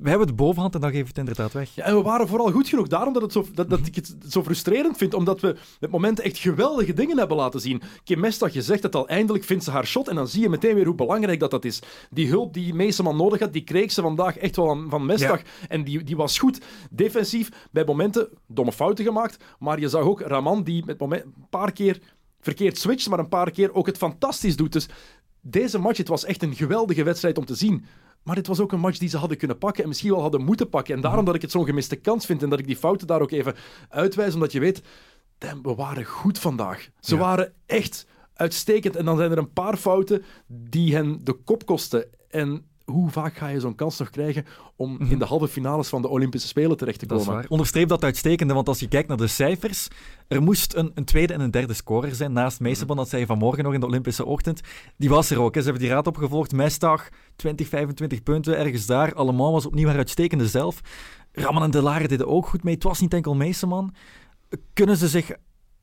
We 0.00 0.08
hebben 0.08 0.26
de 0.26 0.32
bovenhand 0.32 0.74
en 0.74 0.80
dan 0.80 0.90
geven 0.90 1.04
we 1.04 1.08
het 1.10 1.18
inderdaad 1.18 1.52
weg. 1.52 1.74
Ja, 1.74 1.84
en 1.84 1.96
we 1.96 2.02
waren 2.02 2.28
vooral 2.28 2.50
goed 2.50 2.68
genoeg. 2.68 2.86
Daarom 2.86 3.12
dat, 3.12 3.22
het 3.22 3.32
zo, 3.32 3.46
dat, 3.54 3.70
dat 3.70 3.86
ik 3.86 3.94
het 3.94 4.14
zo 4.28 4.42
frustrerend 4.42 4.96
vind, 4.96 5.14
omdat 5.14 5.40
we 5.40 5.56
met 5.80 5.90
momenten 5.90 6.24
echt 6.24 6.38
geweldige 6.38 6.92
dingen 6.92 7.18
hebben 7.18 7.36
laten 7.36 7.60
zien. 7.60 7.82
Kim 8.04 8.20
Mestag, 8.20 8.52
je 8.52 8.62
zegt 8.62 8.82
het 8.82 8.94
al, 8.94 9.08
eindelijk 9.08 9.44
vindt 9.44 9.64
ze 9.64 9.70
haar 9.70 9.86
shot 9.86 10.08
en 10.08 10.14
dan 10.14 10.28
zie 10.28 10.40
je 10.42 10.48
meteen 10.48 10.74
weer 10.74 10.86
hoe 10.86 10.94
belangrijk 10.94 11.40
dat, 11.40 11.50
dat 11.50 11.64
is. 11.64 11.82
Die 12.10 12.28
hulp 12.28 12.54
die 12.54 12.74
Meeseman 12.74 13.16
nodig 13.16 13.40
had, 13.40 13.52
die 13.52 13.64
kreeg 13.64 13.92
ze 13.92 14.02
vandaag 14.02 14.36
echt 14.38 14.56
wel 14.56 14.70
aan- 14.70 14.86
van 14.90 15.06
Mestag. 15.06 15.40
En 15.68 15.84
die, 15.84 16.02
die 16.04 16.16
was 16.16 16.38
goed 16.38 16.60
defensief, 16.90 17.48
bij 17.70 17.84
momenten 17.84 18.28
domme 18.46 18.72
fouten 18.72 19.04
gemaakt, 19.04 19.44
maar 19.58 19.80
je 19.80 19.88
zag 19.88 20.02
ook 20.02 20.20
Raman 20.20 20.62
die 20.62 20.84
met 20.86 20.98
moment, 20.98 21.24
een 21.24 21.46
paar 21.50 21.72
keer 21.72 22.00
verkeerd 22.40 22.78
switcht, 22.78 23.08
maar 23.08 23.18
een 23.18 23.28
paar 23.28 23.50
keer 23.50 23.74
ook 23.74 23.86
het 23.86 23.96
fantastisch 23.96 24.56
doet. 24.56 24.72
Dus 24.72 24.88
deze 25.40 25.78
match, 25.78 25.98
het 25.98 26.08
was 26.08 26.24
echt 26.24 26.42
een 26.42 26.54
geweldige 26.54 27.02
wedstrijd 27.02 27.38
om 27.38 27.44
te 27.44 27.54
zien. 27.54 27.84
Maar 28.24 28.34
dit 28.34 28.46
was 28.46 28.60
ook 28.60 28.72
een 28.72 28.80
match 28.80 28.98
die 28.98 29.08
ze 29.08 29.16
hadden 29.16 29.36
kunnen 29.38 29.58
pakken 29.58 29.82
en 29.82 29.88
misschien 29.88 30.10
wel 30.10 30.20
hadden 30.20 30.44
moeten 30.44 30.68
pakken. 30.68 30.94
En 30.94 31.00
daarom 31.00 31.24
dat 31.24 31.34
ik 31.34 31.42
het 31.42 31.50
zo'n 31.50 31.64
gemiste 31.64 31.96
kans 31.96 32.26
vind 32.26 32.42
en 32.42 32.48
dat 32.50 32.58
ik 32.58 32.66
die 32.66 32.76
fouten 32.76 33.06
daar 33.06 33.20
ook 33.20 33.30
even 33.30 33.54
uitwijs, 33.88 34.34
omdat 34.34 34.52
je 34.52 34.60
weet, 34.60 34.82
damn, 35.38 35.62
we 35.62 35.74
waren 35.74 36.04
goed 36.04 36.38
vandaag. 36.38 36.88
Ze 37.00 37.14
Ja. 37.14 37.20
waren 37.20 37.52
echt 37.66 38.06
uitstekend. 38.34 38.96
En 38.96 39.04
dan 39.04 39.16
zijn 39.16 39.30
er 39.30 39.38
een 39.38 39.52
paar 39.52 39.76
fouten 39.76 40.22
die 40.46 40.94
hen 40.94 41.24
de 41.24 41.32
kop 41.32 41.66
kosten. 41.66 42.06
En 42.28 42.64
hoe 42.84 43.10
vaak 43.10 43.36
ga 43.36 43.48
je 43.48 43.60
zo'n 43.60 43.74
kans 43.74 43.98
nog 43.98 44.10
krijgen 44.10 44.44
om 44.76 45.00
in 45.00 45.18
de 45.18 45.24
halve 45.24 45.48
finales 45.48 45.88
van 45.88 46.02
de 46.02 46.08
Olympische 46.08 46.48
Spelen 46.48 46.76
terecht 46.76 46.98
te 46.98 47.06
Dat 47.06 47.18
is 47.20 47.24
komen? 47.24 47.40
waar. 47.40 47.50
Onderstreep 47.50 47.88
dat 47.88 48.04
uitstekende, 48.04 48.54
want 48.54 48.68
als 48.68 48.78
je 48.80 48.88
kijkt 48.88 49.08
naar 49.08 49.16
de 49.16 49.26
cijfers, 49.26 49.88
er 50.28 50.42
moest 50.42 50.74
een, 50.74 50.90
een 50.94 51.04
tweede 51.04 51.32
en 51.32 51.40
een 51.40 51.50
derde 51.50 51.74
scorer 51.74 52.14
zijn. 52.14 52.32
Naast 52.32 52.60
Meeseban, 52.60 52.96
dat 52.96 53.08
zei 53.08 53.20
je 53.20 53.26
vanmorgen 53.26 53.64
nog 53.64 53.74
in 53.74 53.80
de 53.80 53.86
Olympische 53.86 54.24
ochtend. 54.24 54.60
Die 54.96 55.08
was 55.08 55.30
er 55.30 55.40
ook. 55.40 55.54
Hè. 55.54 55.60
Ze 55.60 55.66
hebben 55.66 55.84
die 55.84 55.92
raad 55.94 56.06
opgevolgd. 56.06 56.52
Mestag, 56.52 57.08
20, 57.36 57.68
25 57.68 58.22
punten, 58.22 58.58
ergens 58.58 58.86
daar. 58.86 59.14
Allemaal 59.14 59.52
was 59.52 59.66
opnieuw 59.66 59.88
haar 59.88 59.96
uitstekende 59.96 60.48
zelf. 60.48 60.80
Raman 61.32 61.62
en 61.62 61.70
Delare 61.70 62.08
deden 62.08 62.26
ook 62.28 62.46
goed 62.46 62.64
mee. 62.64 62.74
Het 62.74 62.82
was 62.82 63.00
niet 63.00 63.14
enkel 63.14 63.34
Meeseman. 63.34 63.94
Kunnen 64.72 64.96
ze 64.96 65.08
zich, 65.08 65.30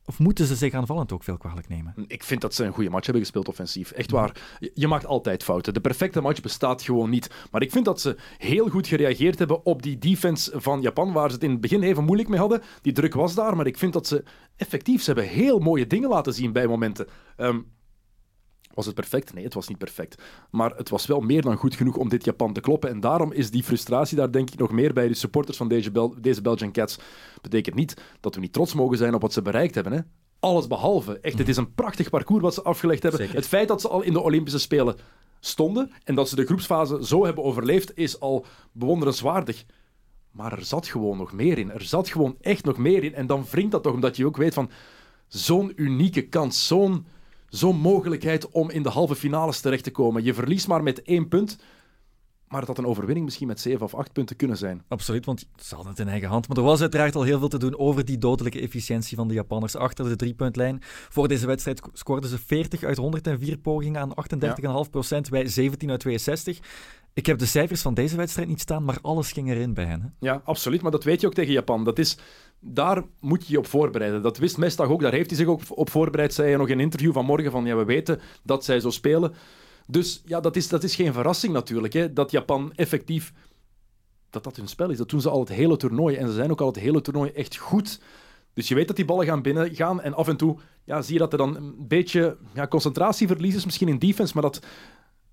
of 0.06 0.18
moeten 0.18 0.46
ze 0.46 0.56
zich 0.56 0.72
aanvallend 0.72 1.12
ook 1.12 1.22
veel 1.22 1.36
kwalijk 1.36 1.68
nemen? 1.68 1.94
Ik 2.06 2.22
vind 2.22 2.40
dat 2.40 2.54
ze 2.54 2.64
een 2.64 2.72
goede 2.72 2.90
match 2.90 3.04
hebben 3.04 3.22
gespeeld 3.22 3.48
offensief. 3.48 3.90
Echt 3.90 4.10
waar. 4.10 4.56
Je- 4.74 4.86
maakt 4.88 5.06
altijd 5.06 5.42
fouten. 5.42 5.74
De 5.74 5.80
perfecte 5.80 6.20
match 6.20 6.40
bestaat 6.40 6.82
gewoon 6.82 7.10
niet. 7.10 7.30
Maar 7.50 7.62
ik 7.62 7.70
vind 7.70 7.84
dat 7.84 8.00
ze 8.00 8.16
heel 8.38 8.68
goed 8.68 8.86
gereageerd 8.86 9.38
hebben 9.38 9.64
op 9.66 9.82
die 9.82 9.98
defense 9.98 10.60
van 10.60 10.80
Japan, 10.80 11.12
waar 11.12 11.28
ze 11.28 11.34
het 11.34 11.44
in 11.44 11.50
het 11.50 11.60
begin 11.60 11.82
even 11.82 12.04
moeilijk 12.04 12.28
mee 12.28 12.38
hadden. 12.38 12.62
Die 12.82 12.92
druk 12.92 13.14
was 13.14 13.34
daar, 13.34 13.56
maar 13.56 13.66
ik 13.66 13.78
vind 13.78 13.92
dat 13.92 14.06
ze 14.06 14.24
effectief, 14.56 15.04
hebben 15.04 15.24
heel 15.28 15.58
mooie 15.58 15.86
dingen 15.86 16.08
laten 16.08 16.34
zien 16.34 16.52
bij 16.52 16.66
momenten. 16.66 17.06
Ehm, 17.36 17.60
was 18.74 18.86
het 18.86 18.94
perfect? 18.94 19.34
Nee, 19.34 19.44
het 19.44 19.54
was 19.54 19.68
niet 19.68 19.78
perfect. 19.78 20.22
Maar 20.50 20.76
het 20.76 20.88
was 20.88 21.06
wel 21.06 21.20
meer 21.20 21.42
dan 21.42 21.56
goed 21.56 21.74
genoeg 21.74 21.96
om 21.96 22.08
dit 22.08 22.24
Japan 22.24 22.52
te 22.52 22.60
kloppen. 22.60 22.90
En 22.90 23.00
daarom 23.00 23.32
is 23.32 23.50
die 23.50 23.62
frustratie 23.62 24.16
daar 24.16 24.32
denk 24.32 24.50
ik 24.50 24.58
nog 24.58 24.70
meer 24.70 24.92
bij 24.92 25.08
de 25.08 25.14
supporters 25.14 25.56
van 25.56 25.68
deze, 25.68 25.90
Bel 25.90 26.14
deze 26.20 26.42
Belgian 26.42 26.72
Cats. 26.72 26.98
Betekent 27.42 27.74
niet 27.74 27.94
dat 28.20 28.34
we 28.34 28.40
niet 28.40 28.52
trots 28.52 28.74
mogen 28.74 28.96
zijn 28.96 29.14
op 29.14 29.20
wat 29.22 29.32
ze 29.32 29.42
bereikt 29.42 29.74
hebben. 29.74 29.92
Hè? 29.92 30.00
Alles 30.40 30.66
behalve. 30.66 31.18
Echt, 31.18 31.38
het 31.38 31.48
is 31.48 31.56
een 31.56 31.74
prachtig 31.74 32.10
parcours 32.10 32.42
wat 32.42 32.54
ze 32.54 32.62
afgelegd 32.62 33.02
hebben. 33.02 33.20
Zeker. 33.20 33.36
Het 33.36 33.46
feit 33.46 33.68
dat 33.68 33.80
ze 33.80 33.88
al 33.88 34.02
in 34.02 34.12
de 34.12 34.20
Olympische 34.20 34.58
Spelen 34.58 34.96
stonden 35.40 35.90
en 36.04 36.14
dat 36.14 36.28
ze 36.28 36.36
de 36.36 36.44
groepsfase 36.44 37.06
zo 37.06 37.24
hebben 37.24 37.44
overleefd, 37.44 37.96
is 37.96 38.20
al 38.20 38.46
bewonderenswaardig. 38.72 39.64
Maar 40.30 40.52
er 40.52 40.64
zat 40.64 40.86
gewoon 40.86 41.16
nog 41.16 41.32
meer 41.32 41.58
in. 41.58 41.70
Er 41.70 41.82
zat 41.82 42.08
gewoon 42.08 42.36
echt 42.40 42.64
nog 42.64 42.76
meer 42.76 43.04
in. 43.04 43.14
En 43.14 43.26
dan 43.26 43.44
wringt 43.50 43.72
dat 43.72 43.82
toch, 43.82 43.92
omdat 43.92 44.16
je 44.16 44.26
ook 44.26 44.36
weet 44.36 44.54
van 44.54 44.70
zo'n 45.28 45.72
unieke 45.76 46.22
kans, 46.22 46.66
zo'n 46.66 47.06
zo'n 47.52 47.76
mogelijkheid 47.76 48.50
om 48.50 48.70
in 48.70 48.82
de 48.82 48.88
halve 48.88 49.14
finales 49.14 49.60
terecht 49.60 49.84
te 49.84 49.90
komen. 49.90 50.24
Je 50.24 50.34
verliest 50.34 50.68
maar 50.68 50.82
met 50.82 51.02
één 51.02 51.28
punt, 51.28 51.58
maar 52.48 52.58
het 52.58 52.68
had 52.68 52.78
een 52.78 52.86
overwinning 52.86 53.24
misschien 53.24 53.46
met 53.46 53.60
zeven 53.60 53.82
of 53.82 53.94
acht 53.94 54.12
punten 54.12 54.36
kunnen 54.36 54.56
zijn. 54.56 54.82
Absoluut, 54.88 55.24
want 55.24 55.46
ze 55.56 55.74
hadden 55.74 55.92
het 55.92 56.00
in 56.00 56.08
eigen 56.08 56.28
hand. 56.28 56.48
Maar 56.48 56.56
er 56.56 56.62
was 56.62 56.80
uiteraard 56.80 57.14
al 57.14 57.22
heel 57.22 57.38
veel 57.38 57.48
te 57.48 57.58
doen 57.58 57.78
over 57.78 58.04
die 58.04 58.18
dodelijke 58.18 58.60
efficiëntie 58.60 59.16
van 59.16 59.28
de 59.28 59.34
Japanners 59.34 59.76
achter 59.76 60.04
de 60.04 60.16
driepuntlijn. 60.16 60.78
Voor 61.08 61.28
deze 61.28 61.46
wedstrijd 61.46 61.80
scoorden 61.92 62.30
ze 62.30 62.38
40 62.38 62.82
uit 62.82 62.96
104 62.96 63.58
pogingen 63.58 64.00
aan 64.00 64.14
38,5 64.84 64.90
procent, 64.90 65.28
wij 65.28 65.46
17 65.46 65.90
uit 65.90 66.00
62. 66.00 66.58
Ik 67.14 67.26
heb 67.26 67.38
de 67.38 67.46
cijfers 67.46 67.82
van 67.82 67.94
deze 67.94 68.16
wedstrijd 68.16 68.48
niet 68.48 68.60
staan, 68.60 68.84
maar 68.84 68.98
alles 69.02 69.32
ging 69.32 69.50
erin 69.50 69.74
bij 69.74 69.84
hen. 69.84 70.14
Ja, 70.20 70.40
absoluut. 70.44 70.82
Maar 70.82 70.90
dat 70.90 71.04
weet 71.04 71.20
je 71.20 71.26
ook 71.26 71.34
tegen 71.34 71.52
Japan. 71.52 71.84
Dat 71.84 71.98
is, 71.98 72.18
daar 72.60 73.02
moet 73.20 73.46
je 73.46 73.52
je 73.52 73.58
op 73.58 73.66
voorbereiden. 73.66 74.22
Dat 74.22 74.38
wist 74.38 74.56
Mestag 74.56 74.88
ook. 74.88 75.00
Daar 75.00 75.12
heeft 75.12 75.30
hij 75.30 75.38
zich 75.38 75.46
ook 75.46 75.60
op 75.68 75.90
voorbereid. 75.90 76.34
Zei 76.34 76.48
hij 76.48 76.56
nog 76.56 76.68
in 76.68 76.74
een 76.74 76.84
interview 76.84 77.12
vanmorgen 77.12 77.50
van 77.50 77.64
ja, 77.64 77.76
we 77.76 77.84
weten 77.84 78.20
dat 78.42 78.64
zij 78.64 78.80
zo 78.80 78.90
spelen. 78.90 79.34
Dus 79.86 80.22
ja, 80.24 80.40
dat 80.40 80.56
is, 80.56 80.68
dat 80.68 80.82
is 80.82 80.94
geen 80.94 81.12
verrassing 81.12 81.52
natuurlijk. 81.52 81.92
Hè, 81.92 82.12
dat 82.12 82.30
Japan 82.30 82.72
effectief 82.74 83.32
dat 84.30 84.44
dat 84.44 84.56
hun 84.56 84.68
spel 84.68 84.90
is. 84.90 84.98
Dat 84.98 85.08
doen 85.08 85.20
ze 85.20 85.30
al 85.30 85.40
het 85.40 85.48
hele 85.48 85.76
toernooi. 85.76 86.16
En 86.16 86.26
ze 86.26 86.34
zijn 86.34 86.50
ook 86.50 86.60
al 86.60 86.66
het 86.66 86.78
hele 86.78 87.00
toernooi 87.00 87.30
echt 87.30 87.56
goed. 87.56 88.00
Dus 88.54 88.68
je 88.68 88.74
weet 88.74 88.86
dat 88.86 88.96
die 88.96 89.04
ballen 89.04 89.26
gaan 89.26 89.42
binnen 89.42 89.74
gaan. 89.74 90.00
En 90.00 90.14
af 90.14 90.28
en 90.28 90.36
toe 90.36 90.58
ja, 90.84 91.02
zie 91.02 91.12
je 91.12 91.18
dat 91.18 91.32
er 91.32 91.38
dan 91.38 91.56
een 91.56 91.74
beetje 91.88 92.36
ja, 92.54 92.66
concentratieverlies 92.66 93.54
is, 93.54 93.64
misschien 93.64 93.88
in 93.88 93.98
defense. 93.98 94.32
Maar 94.34 94.42
dat 94.42 94.60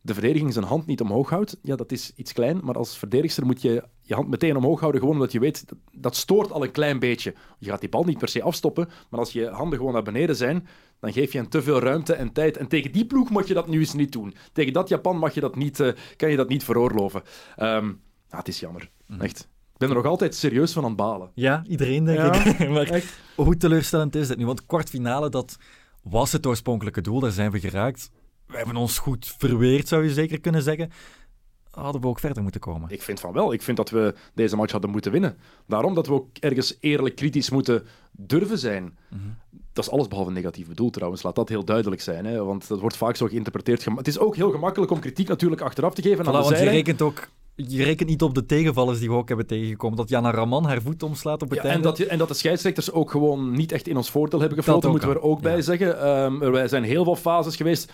de 0.02 0.14
verdediging 0.14 0.54
zijn 0.54 0.66
hand 0.66 0.86
niet 0.86 1.02
omhoog 1.02 1.30
houdt, 1.30 1.58
ja, 1.62 1.76
dat 1.76 1.92
is 1.92 2.12
iets 2.16 2.34
klein. 2.34 2.60
Maar 2.64 2.76
als 2.76 2.98
verdedigster 2.98 3.46
moet 3.46 3.62
je 3.62 3.84
je 4.02 4.14
hand 4.14 4.30
meteen 4.30 4.58
omhoog 4.58 4.80
houden, 4.80 5.02
gewoon 5.02 5.16
omdat 5.16 5.32
je 5.32 5.40
weet, 5.40 5.68
dat, 5.68 5.78
dat 5.92 6.16
stoort 6.16 6.52
al 6.52 6.64
een 6.64 6.72
klein 6.72 7.00
beetje. 7.00 7.34
Je 7.60 7.70
gaat 7.70 7.80
die 7.80 7.90
bal 7.90 8.04
niet 8.04 8.18
per 8.18 8.28
se 8.28 8.42
afstoppen, 8.42 8.90
maar 9.10 9.20
als 9.20 9.32
je 9.32 9.48
handen 9.48 9.78
gewoon 9.78 9.94
naar 9.94 10.04
beneden 10.04 10.36
zijn, 10.36 10.68
dan 11.00 11.14
geef 11.14 11.32
je 11.32 11.38
hen 11.38 11.50
te 11.50 11.62
veel 11.62 11.80
ruimte 11.80 12.14
en 12.14 12.32
tijd. 12.32 12.58
En 12.58 12.68
tegen 12.68 12.92
die 12.92 13.06
ploeg 13.06 13.30
moet 13.30 13.48
je 13.48 13.54
dat 13.54 13.68
nu 13.68 13.80
eens 13.80 13.94
niet 13.94 14.12
doen. 14.12 14.36
Tegen 14.54 14.74
dat 14.74 14.90
Japan 14.90 15.18
mag 15.18 15.34
je 15.34 15.40
dat 15.40 15.56
niet, 15.56 15.80
eh, 15.80 15.92
kan 16.16 16.30
je 16.30 16.38
dat 16.38 16.50
niet 16.50 16.64
veroorloven. 16.64 17.22
Ehm, 17.56 17.88
ja, 18.30 18.38
het 18.38 18.48
is 18.48 18.60
jammer. 18.60 18.90
Echt. 19.20 19.40
Ik 19.74 19.78
ben 19.78 19.90
er 19.90 19.96
nog 19.96 20.12
altijd 20.12 20.36
serieus 20.36 20.74
van 20.74 20.84
aan 20.84 20.90
het 20.90 20.98
balen. 20.98 21.32
Ja, 21.34 21.64
iedereen 21.68 22.04
denk 22.04 22.18
Ja, 22.18 22.46
ik. 22.46 22.70
maar 22.70 22.90
echt. 22.90 23.20
hoe 23.36 23.58
teleurstellend 23.58 24.16
is 24.16 24.28
dit 24.28 24.38
nu? 24.38 24.46
Want 24.46 24.66
kwartfinale, 24.66 25.30
dat 25.30 25.58
was 26.04 26.32
het 26.32 26.46
oorspronkelijke 26.46 27.02
doel, 27.02 27.20
daar 27.20 27.32
zijn 27.32 27.52
we 27.52 27.60
geraakt. 27.60 28.12
We 28.50 28.58
hebben 28.58 28.76
ons 28.76 28.98
goed 28.98 29.36
verweerd, 29.38 29.88
zou 29.88 30.04
je 30.04 30.14
zeker 30.14 30.40
kunnen 30.40 30.62
zeggen. 30.62 30.92
hadden 31.72 32.02
we 32.02 32.08
ook 32.08 32.20
verder 32.20 32.44
moeten 32.44 32.62
komen. 32.62 32.90
Ik 32.90 33.02
vind 33.02 33.20
van 33.20 33.34
wel. 33.34 33.54
Ik 33.54 33.62
vind 33.62 33.78
dat 33.78 33.90
we 33.90 34.14
deze 34.34 34.56
match 34.56 34.72
hadden 34.72 34.90
moeten 34.90 35.12
winnen. 35.12 35.38
Daarom 35.68 35.94
dat 35.94 36.08
we 36.08 36.14
ook 36.14 36.28
ergens 36.40 36.78
eerlijk 36.80 37.16
kritisch 37.16 37.50
moeten 37.50 37.86
durven 38.12 38.58
zijn. 38.58 38.98
Mhm. 39.10 39.22
Dat 39.74 39.84
is 39.86 39.92
alles 39.92 40.08
behalve 40.08 40.32
negatief 40.32 40.68
bedoeld 40.68 40.94
trouwens. 40.94 41.24
Laat 41.24 41.36
dat 41.36 41.50
heel 41.50 41.66
duidelijk 41.66 42.02
zijn. 42.02 42.26
Hè? 42.26 42.44
Want 42.44 42.68
dat 42.68 42.80
wordt 42.80 42.98
vaak 42.98 43.16
zo 43.16 43.26
geïnterpreteerd. 43.28 43.86
Het 43.96 44.08
is 44.08 44.20
ook 44.20 44.36
heel 44.36 44.52
gemakkelijk 44.52 44.92
om 44.92 45.00
kritiek 45.00 45.28
natuurlijk 45.28 45.62
achteraf 45.62 45.94
te 45.94 46.02
geven 46.02 46.26
Voilà, 46.26 46.28
aan 46.28 46.34
de 46.36 46.42
want 46.42 46.58
je 46.60 46.64
rekent 46.70 47.02
ook... 47.02 47.28
Je 47.56 47.84
rekent 47.84 48.10
niet 48.10 48.22
op 48.22 48.36
de 48.36 48.46
tegenvallers 48.46 49.00
die 49.00 49.10
we 49.10 49.16
ook 49.16 49.28
hebben 49.28 49.48
tegengekomen. 49.48 49.98
Dat 49.98 50.10
Jana 50.10 50.32
Raman 50.32 50.66
haar 50.66 50.82
voet 50.82 51.04
omslaat 51.04 51.42
op 51.42 51.50
het 51.50 51.58
Ja, 51.58 51.64
en, 51.64 51.70
einde. 51.70 51.84
dat, 51.84 51.98
je- 51.98 52.06
en 52.08 52.18
dat 52.18 52.28
de 52.28 52.34
scheidsrechters 52.34 52.92
ook 52.92 53.12
gewoon 53.12 53.52
niet 53.52 53.72
echt 53.72 53.88
in 53.88 53.98
ons 53.98 54.12
voordeel 54.12 54.40
hebben 54.40 54.58
gefloten, 54.58 54.90
moeten 54.90 55.10
we 55.10 55.16
er 55.16 55.22
ook 55.22 55.42
bij 55.42 55.62
zeggen. 55.62 56.00
Ehm, 56.02 56.42
er 56.42 56.70
zijn 56.70 56.84
heel 56.84 57.04
veel 57.04 57.16
fases 57.16 57.56
geweest 57.56 57.92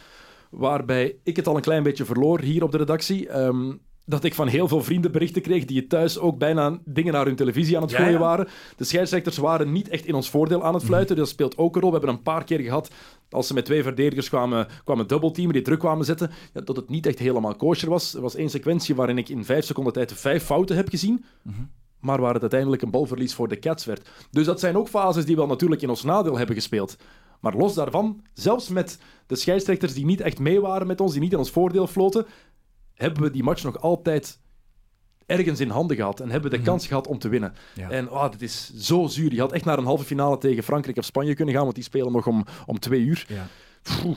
waarbij 0.58 1.16
ik 1.24 1.36
het 1.36 1.48
al 1.48 1.56
een 1.56 1.62
klein 1.62 1.84
beetje 1.84 2.06
verloor 2.06 2.40
hier 2.40 2.64
op 2.64 2.72
de 2.72 2.78
redactie. 2.78 3.30
Ehm, 3.30 3.74
dat 4.06 4.24
ik 4.24 4.34
van 4.34 4.48
heel 4.48 4.68
veel 4.68 4.84
vrienden 4.84 5.12
berichten 5.12 5.42
kreeg 5.42 5.66
die 5.66 5.88
thuis 5.88 6.20
ook 6.20 6.38
bijna 6.38 6.80
dingen 6.86 7.14
naar 7.14 7.26
hun 7.26 7.36
televisie 7.36 7.76
aan 7.76 7.82
het 7.82 7.94
gooien 7.94 8.12
ja. 8.12 8.20
waren. 8.20 8.48
De 8.78 8.84
scheidsrechters 8.84 9.38
waren 9.38 9.72
niet 9.72 9.90
echt 9.90 10.06
in 10.06 10.14
ons 10.14 10.30
voordeel 10.30 10.64
aan 10.64 10.74
het 10.74 10.82
Mhm. 10.82 10.92
fluiten. 10.92 11.16
Dat 11.16 11.30
speelt 11.30 11.58
ook 11.58 11.76
een 11.76 11.82
rol. 11.82 11.92
We 11.92 11.98
hebben 11.98 12.16
een 12.16 12.24
paar 12.24 12.44
keer 12.44 12.60
gehad, 12.60 12.92
als 13.30 13.48
ze 13.48 13.54
met 13.54 13.66
twee 13.66 13.84
verdedigers 13.84 14.30
kwamen, 14.30 14.68
kwamen 14.84 15.08
dubbelteamen, 15.08 15.54
die 15.54 15.62
druk 15.62 15.80
kwamen 15.80 16.06
zetten, 16.06 16.32
ja, 16.54 16.62
dat 16.62 16.76
het 16.76 16.90
niet 16.90 17.06
echt 17.06 17.20
helemaal 17.20 17.56
kosher 17.56 17.90
was. 17.90 18.14
Er 18.14 18.22
was 18.22 18.36
één 18.36 18.50
sequentie 18.50 18.96
waarin 18.96 19.18
ik 19.18 19.30
in 19.30 19.46
vijf 19.46 19.66
seconden 19.66 19.94
tijd 19.94 20.14
vijf 20.14 20.44
fouten 20.44 20.76
heb 20.76 20.90
gezien 20.90 21.26
maar 22.00 22.22
waar 22.22 22.34
het 22.34 22.42
uiteindelijk 22.42 22.82
een 22.82 22.92
balverlies 22.92 23.34
voor 23.34 23.48
de 23.48 23.60
Cats 23.60 23.86
werd. 23.86 24.10
Dus 24.32 24.46
dat 24.46 24.60
zijn 24.60 24.78
ook 24.78 24.88
fases 24.88 25.26
die 25.26 25.36
wel 25.36 25.48
natuurlijk 25.48 25.82
in 25.82 25.90
ons 25.90 26.04
nadeel 26.04 26.38
hebben 26.38 26.56
gespeeld. 26.56 26.98
Maar 27.42 27.54
los 27.56 27.74
daarvan, 27.74 28.22
zelfs 28.34 28.70
met 28.70 29.00
de 29.28 29.36
scheidsrechters 29.36 29.94
die 29.94 30.06
niet 30.06 30.22
echt 30.22 30.40
mee 30.40 30.62
waren 30.62 30.88
met 30.88 31.02
ons, 31.02 31.12
die 31.12 31.22
niet 31.22 31.32
in 31.32 31.38
ons 31.38 31.52
voordeel 31.52 31.88
floten, 31.88 32.26
hebben 32.94 33.24
we 33.24 33.32
die 33.32 33.44
match 33.44 33.64
nog 33.64 33.82
altijd 33.82 34.40
ergens 35.26 35.60
in 35.60 35.70
handen 35.70 35.96
gehad 35.96 36.20
en 36.20 36.30
hebben 36.30 36.52
we 36.52 36.58
de 36.58 36.64
kans 36.64 36.88
gehad 36.88 37.08
om 37.08 37.20
te 37.20 37.30
winnen. 37.30 37.54
Ja. 37.76 37.90
En 37.90 38.10
oh, 38.10 38.32
dit 38.32 38.42
is 38.42 38.74
zo 38.74 39.08
zuur. 39.08 39.34
Je 39.34 39.40
had 39.40 39.52
echt 39.52 39.66
naar 39.66 39.78
een 39.78 39.86
halve 39.86 40.04
finale 40.04 40.38
tegen 40.38 40.64
Frankrijk 40.64 40.98
of 40.98 41.06
Spanje 41.06 41.36
kunnen 41.36 41.54
gaan, 41.54 41.64
want 41.64 41.76
die 41.76 41.84
spelen 41.84 42.12
nog 42.12 42.28
om, 42.28 42.46
om 42.66 42.80
twee 42.80 43.02
uur. 43.02 43.26
Ja. 43.28 43.48
Pfoe. 43.82 44.16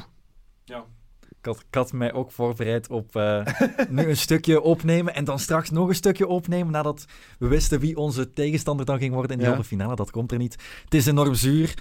Ik 1.41 1.45
had, 1.45 1.59
ik 1.69 1.75
had 1.75 1.93
mij 1.93 2.13
ook 2.13 2.31
voorbereid 2.33 2.91
op 2.91 3.17
eh, 3.17 3.47
nu 3.89 4.09
een 4.09 4.17
stukje 4.17 4.61
opnemen 4.61 5.15
en 5.15 5.25
dan 5.25 5.39
straks 5.39 5.71
nog 5.71 5.89
een 5.89 5.95
stukje 5.95 6.27
opnemen 6.27 6.73
nadat 6.73 7.05
we 7.39 7.47
wisten 7.47 7.81
wie 7.81 7.97
onze 7.97 8.33
tegenstander 8.33 8.87
dan 8.87 8.99
ging 8.99 9.13
worden 9.13 9.31
in 9.31 9.39
die 9.39 9.47
Ja. 9.47 9.53
halve 9.53 9.69
finale. 9.69 9.95
Dat 9.97 10.11
komt 10.11 10.33
er 10.33 10.39
niet. 10.39 10.57
Het 10.85 10.95
is 10.95 11.07
enorm 11.07 11.35
zuur, 11.35 11.75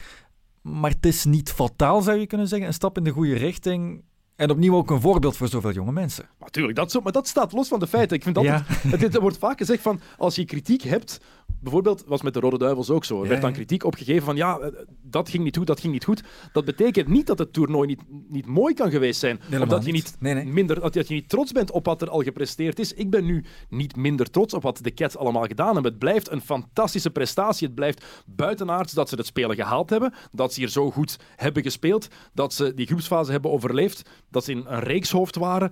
maar 0.67 0.91
het 0.91 1.05
is 1.05 1.25
niet 1.25 1.51
fataal, 1.51 2.01
zou 2.01 2.17
je 2.19 2.27
kunnen 2.27 2.47
zeggen. 2.47 2.67
Een 2.67 2.73
stap 2.73 2.97
in 2.97 3.03
de 3.03 3.09
goede 3.11 3.35
richting 3.35 4.03
en 4.35 4.49
opnieuw 4.49 4.75
ook 4.75 4.89
een 4.91 5.01
voorbeeld 5.01 5.37
voor 5.37 5.47
zoveel 5.47 5.71
jonge 5.71 5.91
mensen. 5.91 6.29
Natuurlijk, 6.39 6.75
dat, 6.77 6.91
zo, 6.91 7.01
maar 7.01 7.11
dat 7.11 7.27
staat 7.27 7.51
los 7.51 7.67
van 7.67 7.79
de 7.79 7.87
feiten. 7.87 8.17
Ik 8.17 8.23
vind 8.23 8.35
dat 8.35 8.43
Ja. 8.43 8.63
het, 8.67 9.01
het, 9.01 9.17
wordt 9.17 9.37
vaak 9.37 9.57
gezegd 9.57 9.81
van 9.81 9.99
als 10.17 10.35
je 10.35 10.45
kritiek 10.45 10.81
hebt, 10.81 11.19
bijvoorbeeld 11.59 12.03
was 12.07 12.21
met 12.21 12.33
de 12.33 12.39
Rode 12.39 12.57
Duivels 12.57 12.89
ook 12.89 13.05
zo. 13.05 13.21
Er 13.21 13.27
werd 13.27 13.41
dan 13.41 13.53
kritiek 13.53 13.83
opgegeven 13.83 14.23
van 14.23 14.35
ja, 14.35 14.59
eh, 14.59 14.71
dat 15.01 15.29
ging 15.29 15.43
niet 15.43 15.57
goed, 15.57 15.67
dat 15.67 15.79
ging 15.79 15.93
niet 15.93 16.03
goed. 16.03 16.23
Dat 16.53 16.65
betekent 16.65 17.07
niet 17.07 17.27
dat 17.27 17.39
het 17.39 17.53
toernooi 17.53 17.87
niet, 17.87 18.01
niet 18.29 18.45
mooi 18.45 18.73
kan 18.73 18.91
geweest 18.91 19.19
zijn. 19.19 19.39
Helemaal 19.41 19.61
of 19.61 19.69
dat 19.69 19.85
je 19.85 19.91
niet. 19.91 20.03
niet 20.03 20.15
Nee, 20.19 20.33
nee. 20.33 20.45
minder, 20.45 20.79
dat 20.91 21.07
je 21.07 21.13
niet 21.13 21.29
trots 21.29 21.51
bent 21.51 21.71
op 21.71 21.85
wat 21.85 22.01
er 22.01 22.09
al 22.09 22.21
gepresteerd 22.21 22.79
is. 22.79 22.93
Ik 22.93 23.09
ben 23.09 23.25
nu 23.25 23.45
niet 23.69 23.95
minder 23.95 24.29
trots 24.29 24.53
op 24.53 24.61
wat 24.61 24.79
de 24.81 24.93
Cats 24.93 25.17
allemaal 25.17 25.45
gedaan 25.45 25.73
hebben. 25.73 25.91
Het 25.91 25.99
blijft 25.99 26.31
een 26.31 26.41
fantastische 26.41 27.09
prestatie. 27.09 27.67
Het 27.67 27.75
blijft 27.75 28.23
buitenaards 28.25 28.93
dat 28.93 29.09
ze 29.09 29.15
het 29.15 29.25
spelen 29.25 29.55
gehaald 29.55 29.89
hebben. 29.89 30.13
Dat 30.31 30.53
ze 30.53 30.59
hier 30.59 30.69
zo 30.69 30.91
goed 30.91 31.19
hebben 31.35 31.63
gespeeld. 31.63 32.07
Dat 32.33 32.53
ze 32.53 32.73
die 32.73 32.87
groepsfase 32.87 33.31
hebben 33.31 33.51
overleefd. 33.51 34.09
Dat 34.29 34.43
ze 34.43 34.51
in 34.51 34.65
een 34.67 34.79
reekshoofd 34.79 35.35
waren 35.35 35.71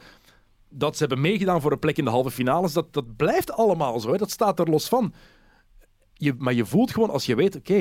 dat 0.78 0.94
ze 0.98 1.00
hebben 1.00 1.22
meegedaan 1.22 1.62
voor 1.62 1.72
een 1.72 1.80
plek 1.80 1.98
in 1.98 2.04
de 2.04 2.12
halve 2.12 2.32
finales, 2.32 2.74
dat, 2.74 2.94
dat 2.94 3.16
blijft 3.16 3.52
allemaal 3.52 4.00
zo. 4.00 4.12
Hè. 4.12 4.18
Dat 4.18 4.32
staat 4.32 4.60
er 4.60 4.70
los 4.70 4.88
van. 4.88 5.14
Je, 6.18 6.34
maar 6.38 6.54
je 6.54 6.66
voelt 6.66 6.92
gewoon, 6.92 7.10
als 7.10 7.26
je 7.26 7.36
weet, 7.36 7.56
oké, 7.56 7.78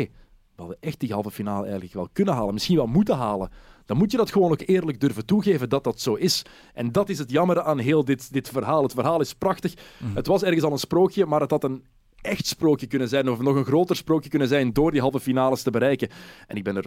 we 0.54 0.62
hadden 0.62 0.76
echt 0.80 1.00
die 1.00 1.12
halve 1.12 1.30
finale 1.30 1.62
eigenlijk 1.62 1.94
wel 1.94 2.08
kunnen 2.12 2.34
halen, 2.34 2.54
misschien 2.54 2.76
wel 2.76 2.86
moeten 2.86 3.16
halen, 3.16 3.50
dan 3.84 3.96
moet 3.96 4.10
je 4.10 4.16
dat 4.16 4.32
gewoon 4.32 4.50
ook 4.50 4.62
eerlijk 4.66 5.00
durven 5.00 5.26
toegeven 5.26 5.68
dat 5.68 5.84
dat 5.84 6.00
zo 6.00 6.14
is. 6.14 6.42
En 6.74 6.92
dat 6.92 7.08
is 7.08 7.18
het 7.18 7.30
jammer 7.30 7.62
aan 7.62 7.78
heel 7.78 8.04
dit, 8.04 8.32
dit 8.32 8.48
verhaal. 8.48 8.82
Het 8.82 8.92
verhaal 8.92 9.20
is 9.20 9.34
prachtig. 9.34 9.74
Het 10.14 10.26
was 10.26 10.42
ergens 10.42 10.62
al 10.62 10.72
een 10.72 10.78
sprookje, 10.78 11.26
maar 11.26 11.40
het 11.40 11.50
had 11.50 11.64
een 11.64 11.84
echt 12.20 12.46
sprookje 12.46 12.86
kunnen 12.86 13.08
zijn, 13.08 13.30
of 13.30 13.40
nog 13.40 13.56
een 13.56 13.64
groter 13.64 13.96
sprookje 13.96 14.30
kunnen 14.30 14.48
zijn, 14.48 14.72
door 14.72 14.90
die 14.90 15.00
halve 15.00 15.20
finales 15.20 15.62
te 15.62 15.70
bereiken. 15.70 16.08
En 16.46 16.56
ik 16.56 16.64
ben 16.64 16.76
er 16.76 16.86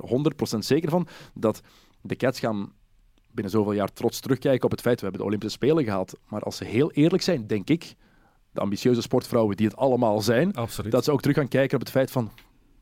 100% 0.56 0.58
zeker 0.58 0.89
van 0.89 1.08
dat 1.34 1.62
de 2.01 2.16
Cats 2.16 2.39
gaan 2.39 2.74
binnen 3.32 3.51
zoveel 3.51 3.74
jaar 3.74 3.94
trots 3.94 4.20
terugkijken 4.20 4.66
op 4.66 4.72
het 4.72 4.82
feit, 4.82 4.96
we 4.96 5.01
hebben 5.01 5.22
de 5.22 5.27
Olympische 5.27 5.58
Spelen 5.58 5.84
gehaald. 5.84 6.13
Maar 6.27 6.42
als 6.42 6.58
ze 6.58 6.66
heel 6.66 6.92
eerlijk 6.92 7.24
zijn, 7.24 7.48
denk 7.48 7.70
ik, 7.70 7.96
de 8.58 8.64
ambitieuze 8.64 9.02
sportvrouwen 9.02 9.58
die 9.58 9.68
het 9.68 9.76
allemaal 9.76 10.22
zijn, 10.22 10.54
Absoluut. 10.56 10.92
dat 10.92 11.04
ze 11.04 11.12
ook 11.12 11.22
terug 11.22 11.36
gaan 11.38 11.48
kijken 11.48 11.76
op 11.76 11.82
het 11.82 11.92
feit 11.92 12.12
van, 12.12 12.32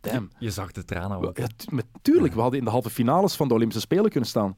damn, 0.01 0.29
Je 0.39 0.51
zag 0.51 0.72
de 0.72 0.86
tranen 0.86 1.20
we, 1.20 1.27
ook. 1.27 1.38
ja, 1.38 1.48
tu- 1.55 1.75
met- 1.75 1.86
tuurlijk, 2.01 2.34
we 2.34 2.41
hadden 2.41 2.60
in 2.60 2.65
de 2.65 2.72
halve 2.72 2.89
finales 2.89 3.36
van 3.36 3.48
de 3.48 3.53
Olympische 3.53 3.82
Spelen 3.82 4.10
kunnen 4.10 4.29
staan. 4.29 4.58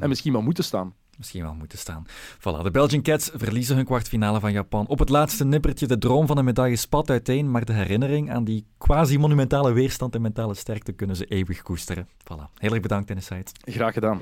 En 0.00 0.08
misschien 0.08 0.32
wel 0.32 0.42
moeten 0.42 0.64
staan. 0.64 0.94
Misschien 1.16 1.42
wel 1.42 1.54
moeten 1.54 1.78
staan. 1.78 2.06
Voilà, 2.38 2.62
de 2.62 2.70
Belgian 2.70 3.02
Cats 3.02 3.30
verliezen 3.34 3.76
hun 3.76 3.84
kwartfinale 3.84 4.40
van 4.40 4.52
Japan. 4.52 4.86
Op 4.86 4.98
het 4.98 5.08
laatste 5.08 5.44
nippertje 5.44 5.86
de 5.86 5.98
droom 5.98 6.26
van 6.26 6.38
een 6.38 6.44
medaille 6.44 6.76
spat 6.76 7.10
uiteen, 7.10 7.50
maar 7.50 7.64
de 7.64 7.72
herinnering 7.72 8.30
aan 8.32 8.44
die 8.44 8.66
quasi-monumentale 8.78 9.72
weerstand 9.72 10.14
en 10.14 10.20
mentale 10.20 10.54
sterkte 10.54 10.92
kunnen 10.92 11.16
ze 11.16 11.24
eeuwig 11.24 11.62
koesteren. 11.62 12.08
Voilà. 12.08 12.52
Heel 12.54 12.70
erg 12.72 12.80
bedankt, 12.82 13.06
Dennis 13.06 13.26
Seid. 13.26 13.52
Graag 13.64 13.92
gedaan. 13.92 14.20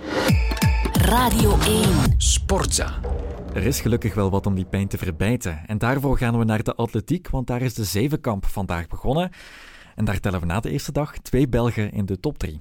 Radio 0.92 1.58
1. 1.60 1.88
Sportza. 2.16 2.98
Er 3.54 3.66
is 3.66 3.80
gelukkig 3.80 4.14
wel 4.14 4.30
wat 4.30 4.46
om 4.46 4.54
die 4.54 4.64
pijn 4.64 4.88
te 4.88 4.98
verbijten. 4.98 5.62
En 5.66 5.78
daarvoor 5.78 6.18
gaan 6.18 6.38
we 6.38 6.44
naar 6.44 6.62
de 6.62 6.74
atletiek, 6.74 7.28
want 7.30 7.46
daar 7.46 7.62
is 7.62 7.74
de 7.74 7.84
zevenkamp 7.84 8.46
vandaag 8.46 8.86
begonnen. 8.86 9.30
En 9.94 10.04
daar 10.04 10.20
tellen 10.20 10.40
we 10.40 10.46
na 10.46 10.60
de 10.60 10.70
eerste 10.70 10.92
dag 10.92 11.18
twee 11.18 11.48
Belgen 11.48 11.92
in 11.92 12.06
de 12.06 12.20
top 12.20 12.38
drie. 12.38 12.60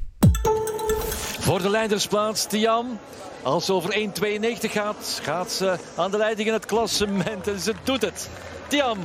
Voor 1.40 1.62
de 1.62 1.70
leidersplaats, 1.70 2.46
Tian. 2.46 2.98
Als 3.44 3.66
ze 3.66 3.74
over 3.74 3.94
1,92 3.94 4.72
gaat, 4.72 5.20
gaat 5.24 5.52
ze 5.52 5.78
aan 5.96 6.12
de 6.12 6.18
leiding 6.18 6.48
in 6.48 6.54
het 6.54 6.66
klassement. 6.66 7.48
En 7.48 7.60
ze 7.60 7.74
doet 7.84 8.02
het. 8.02 8.30
Tian, 8.68 8.98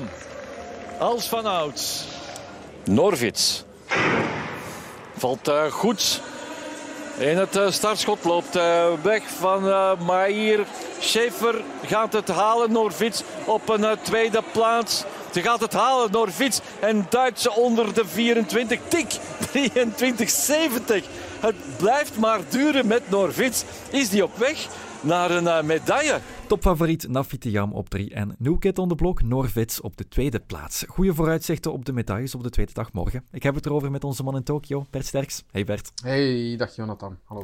als 0.99 1.29
van 1.29 1.47
ouds. 1.47 2.05
Norvits. 2.85 3.65
Valt 5.17 5.49
eh, 5.49 5.65
goed. 5.65 6.23
In 7.23 7.37
het 7.39 7.57
eh, 7.57 7.71
startschot 7.71 8.25
loopt 8.25 8.57
eh, 8.57 8.87
weg 9.03 9.23
van 9.39 9.69
eh 9.69 9.91
Maïr. 10.07 10.67
Schaefer 10.99 11.63
gaat 11.87 12.13
het 12.13 12.29
halen. 12.29 12.73
Norvits 12.73 13.23
op 13.45 13.69
een 13.69 13.97
tweede 14.03 14.43
plaats. 14.53 15.05
Ze 15.33 15.43
gaat 15.43 15.61
het 15.61 15.73
halen, 15.73 16.11
Norvits. 16.11 16.61
En 16.81 17.07
duikt 17.09 17.41
ze 17.41 17.53
onder 17.53 17.95
de 17.95 18.07
24. 18.07 18.79
Tik, 18.89 19.13
23,70. 19.57 21.05
Het 21.41 21.55
blijft 21.77 22.19
maar 22.19 22.41
duren 22.49 22.87
met 22.87 23.11
Norvits. 23.11 23.65
Is 23.91 24.09
die 24.09 24.25
op 24.25 24.39
weg 24.39 24.67
naar 25.01 25.31
een 25.31 25.67
medaille? 25.67 26.21
Topfavoriet 26.49 27.09
Nafitiam 27.09 27.73
op 27.73 27.89
3 27.89 28.15
en 28.15 28.35
New 28.39 28.59
Kid 28.59 28.79
on 28.79 28.89
the 28.89 28.95
Block 28.95 29.23
Norvits 29.23 29.81
op 29.81 29.97
de 29.97 30.09
tweede 30.09 30.41
plaats. 30.41 30.85
Goede 30.89 31.15
vooruitzichten 31.15 31.73
op 31.73 31.85
de 31.85 31.93
medailles 31.93 32.35
op 32.35 32.43
de 32.43 32.51
tweede 32.51 32.73
dag 32.73 32.93
morgen. 32.93 33.25
Ik 33.31 33.43
heb 33.43 33.55
het 33.55 33.67
erover 33.67 33.91
met 33.91 34.05
onze 34.05 34.23
man 34.23 34.37
in 34.37 34.43
Tokio, 34.43 34.87
Bert 34.91 35.07
Sterks. 35.07 35.45
Hey 35.51 35.65
Bert. 35.65 35.93
Hey, 36.03 36.57
dag 36.57 36.77
Jonathan. 36.77 37.19
Hallo. 37.25 37.43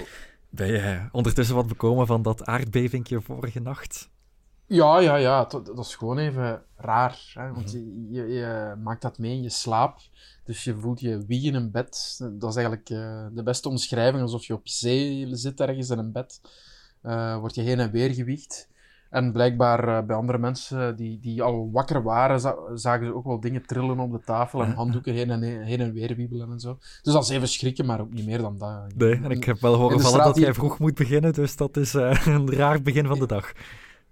Ben 0.51 0.67
je 0.67 0.79
eh, 0.79 1.05
ondertussen 1.13 1.55
wat 1.55 1.67
bekomen 1.67 2.07
van 2.07 2.23
dat 2.23 2.45
aardbevingje 2.45 3.21
vorige 3.21 3.61
nacht? 3.61 4.09
Ja, 4.67 5.01
ja, 5.01 5.17
ja. 5.17 5.45
Dat, 5.45 5.67
dat 5.67 5.79
is 5.79 5.95
gewoon 5.95 6.19
even 6.19 6.63
raar. 6.77 7.33
Hè? 7.35 7.53
Want 7.53 7.71
je, 7.73 8.09
je, 8.11 8.27
je 8.27 8.75
maakt 8.83 9.03
dat 9.03 9.19
mee 9.19 9.33
in 9.33 9.43
je 9.43 9.51
slaap. 9.51 9.99
Dus 10.45 10.65
je 10.65 10.75
voelt 10.75 11.01
je 11.01 11.25
wiegen 11.27 11.55
in 11.55 11.71
bed. 11.71 12.19
Dat 12.33 12.51
is 12.51 12.57
eigenlijk 12.57 12.91
eh, 12.91 13.27
de 13.33 13.43
beste 13.43 13.69
omschrijving. 13.69 14.23
Alsof 14.23 14.45
je 14.45 14.55
op 14.55 14.69
zee 14.69 15.37
zit 15.37 15.61
ergens 15.61 15.91
in 15.91 15.99
een 15.99 16.13
bed. 16.13 16.41
Eh 17.03 17.39
word 17.39 17.55
je 17.55 17.63
heen 17.63 17.81
en 17.81 17.91
weer 17.91 18.15
gewiegd. 18.15 18.69
En 19.11 19.33
blijkbaar 19.33 19.89
eh, 19.99 20.07
bij 20.07 20.17
andere 20.17 20.39
mensen 20.39 20.97
die, 20.97 21.19
die 21.21 21.43
al 21.43 21.71
wakker 21.73 22.03
waren, 22.03 22.41
za- 22.41 22.57
zagen 22.75 23.07
ze 23.07 23.15
ook 23.15 23.25
wel 23.25 23.41
dingen 23.41 23.67
trillen 23.67 23.99
op 24.01 24.13
de 24.13 24.21
tafel 24.25 24.63
en 24.63 24.73
handdoeken 24.73 25.13
heen 25.15 25.31
en, 25.31 25.43
heen 25.43 25.81
en 25.81 25.93
weer 25.93 26.15
wiebelen 26.17 26.51
en 26.51 26.61
zo. 26.61 26.77
Dus 27.03 27.13
dat 27.13 27.23
is 27.23 27.29
even 27.29 27.49
schrikken, 27.49 27.87
maar 27.87 28.01
ook 28.01 28.13
niet 28.13 28.27
meer 28.27 28.39
dan 28.39 28.59
dat. 28.59 28.95
Nee, 28.97 29.15
en 29.23 29.31
ik 29.31 29.45
heb 29.45 29.61
wel 29.61 29.75
horen 29.75 30.01
vallen 30.01 30.25
dat 30.25 30.35
jij 30.37 30.45
hier- 30.45 30.55
vroeg 30.55 30.79
moet 30.79 30.95
beginnen, 30.95 31.33
dus 31.33 31.57
dat 31.57 31.77
is 31.77 31.95
eh, 31.95 32.27
een 32.27 32.53
raar 32.53 32.83
begin 32.83 33.07
van 33.07 33.19
de 33.19 33.27
dag. 33.27 33.53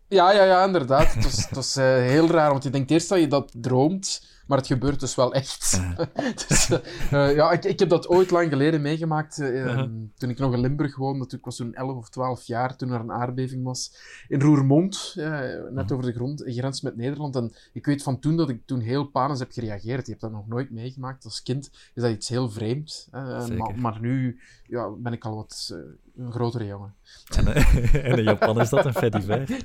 Ja, 0.08 0.32
ja, 0.32 0.44
ja, 0.44 0.64
inderdaad. 0.64 1.14
Het 1.14 1.24
was, 1.24 1.36
het 1.44 1.54
was 1.54 1.76
eh, 1.76 1.84
heel 1.84 2.26
raar, 2.30 2.50
want 2.50 2.62
je 2.62 2.70
denkt 2.70 2.90
eerst 2.90 3.08
dat 3.08 3.18
je 3.20 3.26
dat 3.26 3.52
droomt, 3.60 4.26
maar 4.46 4.58
het 4.58 4.66
gebeurt 4.66 5.00
dus 5.00 5.14
wel 5.14 5.34
echt. 5.34 5.80
dus, 6.48 6.70
eh, 6.70 7.28
eh, 7.28 7.34
ja, 7.36 7.50
ik, 7.50 7.64
ik 7.64 7.78
heb 7.78 7.88
dat 7.88 8.08
ooit 8.08 8.30
lang 8.30 8.48
geleden 8.48 8.82
meegemaakt, 8.82 9.38
eh, 9.38 9.54
Uh-huh. 9.56 9.90
toen 10.16 10.30
ik 10.30 10.38
nog 10.38 10.52
in 10.52 10.60
Limburg 10.60 10.96
woonde. 10.96 11.36
Ik 11.36 11.44
was 11.44 11.56
toen 11.56 11.74
11 11.74 11.96
of 11.96 12.08
12 12.08 12.44
jaar, 12.44 12.76
toen 12.76 12.90
er 12.90 13.00
een 13.00 13.12
aardbeving 13.12 13.64
was 13.64 13.96
in 14.28 14.40
Roermond, 14.40 15.12
net 15.70 15.92
over 15.92 16.04
de 16.04 16.12
grond, 16.12 16.42
grens 16.46 16.80
met 16.80 16.96
Nederland. 16.96 17.36
En 17.36 17.52
ik 17.72 17.86
weet 17.86 18.02
van 18.02 18.18
toen 18.18 18.36
dat 18.36 18.48
ik 18.48 18.66
toen 18.66 18.80
heel 18.80 19.04
panisch 19.04 19.38
heb 19.38 19.52
gereageerd. 19.52 20.04
Je 20.04 20.10
hebt 20.10 20.20
dat 20.22 20.32
nog 20.32 20.46
nooit 20.46 20.70
meegemaakt. 20.70 21.24
Als 21.24 21.42
kind 21.42 21.70
is 21.94 22.02
dat 22.02 22.10
iets 22.10 22.28
heel 22.28 22.50
vreemds. 22.50 23.08
maar, 23.10 23.78
maar 23.78 24.00
nu 24.00 24.40
ja, 24.66 24.90
ben 24.90 25.12
ik 25.12 25.24
al 25.24 25.34
wat 25.34 25.74
een 26.16 26.32
grotere 26.32 26.66
jongen. 26.66 26.94
En, 27.36 27.46
en 28.10 28.18
in 28.18 28.24
Japan 28.24 28.60
is 28.60 28.68
dat 28.68 28.84
een 28.84 28.94
fediver. 28.94 29.64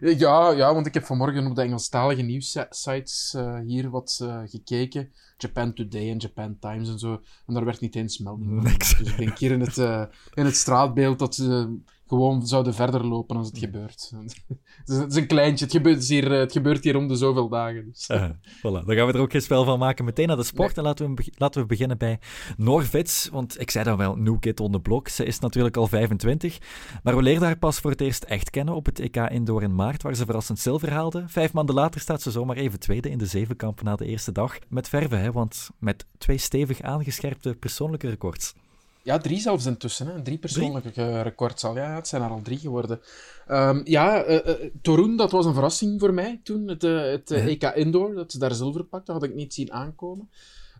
Ja, 0.00 0.50
ja, 0.50 0.74
want 0.74 0.86
ik 0.86 0.94
heb 0.94 1.04
vanmorgen 1.04 1.46
op 1.46 1.54
de 1.54 1.62
Engelstalige 1.62 2.22
nieuwssites 2.22 3.34
uh, 3.36 3.58
hier 3.66 3.90
wat 3.90 4.18
uh, 4.22 4.40
gekeken. 4.44 5.12
Japan 5.36 5.72
Today 5.72 6.10
en 6.10 6.18
Japan 6.18 6.58
Times 6.60 6.88
en 6.88 6.98
zo. 6.98 7.20
En 7.46 7.54
daar 7.54 7.64
werd 7.64 7.80
niet 7.80 7.96
eens 7.96 8.18
melding 8.18 8.48
van. 8.48 8.62
Niks. 8.62 8.98
Dus 8.98 9.10
ik 9.10 9.16
denk 9.16 9.38
hier 9.38 9.50
in 9.50 9.60
het, 9.60 9.76
uh, 9.76 10.04
in 10.34 10.44
het 10.44 10.56
straatbeeld 10.56 11.18
dat 11.18 11.34
ze 11.34 11.76
gewoon 12.08 12.46
zouden 12.46 12.74
verder 12.74 13.06
lopen 13.06 13.36
als 13.36 13.46
het 13.46 13.58
gebeurt. 13.58 14.12
het 14.84 15.10
is 15.10 15.16
een 15.16 15.26
kleintje. 15.26 15.64
Het 15.64 15.74
gebeurt 15.74 16.08
hier, 16.08 16.30
het 16.30 16.52
gebeurt 16.52 16.84
hier 16.84 16.96
om 16.96 17.08
de 17.08 17.16
zoveel 17.16 17.48
dagen. 17.48 17.84
Dus. 17.84 18.08
Uh, 18.08 18.24
voilà. 18.58 18.84
Dan 18.86 18.94
gaan 18.94 19.06
we 19.06 19.12
er 19.12 19.20
ook 19.20 19.30
geen 19.30 19.42
spel 19.42 19.64
van 19.64 19.78
maken. 19.78 20.04
Meteen 20.04 20.26
naar 20.26 20.36
de 20.36 20.42
sport. 20.42 20.68
Nee. 20.68 20.76
En 20.76 20.82
laten 20.82 21.14
we, 21.14 21.32
laten 21.34 21.60
we 21.60 21.66
beginnen 21.66 21.98
bij 21.98 22.18
Norvits. 22.56 23.28
Want 23.32 23.60
ik 23.60 23.70
zei 23.70 23.84
dan 23.84 23.96
wel, 23.96 24.16
new 24.16 24.38
kid 24.38 24.60
on 24.60 24.72
the 24.72 24.80
block. 24.80 25.08
Ze 25.08 25.24
is 25.24 25.38
natuurlijk 25.38 25.76
al 25.76 25.86
25. 25.86 26.58
Maar 27.02 27.16
we 27.16 27.22
leerden 27.22 27.46
haar 27.46 27.58
pas 27.58 27.78
voor 27.78 27.90
het 27.90 28.00
eerst 28.00 28.22
echt 28.24 28.50
kennen 28.50 28.74
op 28.74 28.86
het 28.86 29.00
EK 29.00 29.16
Indoor 29.16 29.62
in 29.62 29.74
maart, 29.74 30.02
waar 30.02 30.14
ze 30.14 30.24
verrassend 30.24 30.58
zilver 30.58 30.92
haalde. 30.92 31.24
Vijf 31.26 31.52
maanden 31.52 31.74
later 31.74 32.00
staat 32.00 32.22
ze 32.22 32.30
zomaar 32.30 32.56
even 32.56 32.80
tweede 32.80 33.10
in 33.10 33.18
de 33.18 33.26
zevenkamp 33.26 33.82
na 33.82 33.96
de 33.96 34.06
eerste 34.06 34.32
dag. 34.32 34.58
Met 34.68 34.88
verve, 34.88 35.14
hè, 35.14 35.32
want 35.32 35.70
met 35.78 36.06
twee 36.18 36.38
stevig 36.38 36.80
aangescherpte 36.80 37.54
persoonlijke 37.54 38.08
records. 38.08 38.54
Ja, 39.02 39.18
drie 39.18 39.40
zelfs 39.40 39.66
intussen. 39.66 40.06
Hè. 40.06 40.22
Drie 40.22 40.38
persoonlijke 40.38 40.90
drie? 40.90 41.22
records 41.22 41.64
al. 41.64 41.76
Ja, 41.76 41.94
het 41.94 42.08
zijn 42.08 42.22
er 42.22 42.30
al 42.30 42.42
drie 42.42 42.58
geworden. 42.58 43.00
Um, 43.48 43.80
ja, 43.84 44.26
uh, 44.26 44.34
uh, 44.34 44.70
Torun, 44.82 45.16
dat 45.16 45.30
was 45.30 45.46
een 45.46 45.52
verrassing 45.52 46.00
voor 46.00 46.14
mij 46.14 46.40
toen. 46.42 46.68
Het, 46.68 46.84
uh, 46.84 47.00
het. 47.00 47.30
EK 47.30 47.62
Indoor, 47.62 48.14
dat 48.14 48.32
ze 48.32 48.38
daar 48.38 48.54
zilver 48.54 48.84
pakte, 48.84 49.12
had 49.12 49.22
ik 49.22 49.34
niet 49.34 49.54
zien 49.54 49.72
aankomen. 49.72 50.30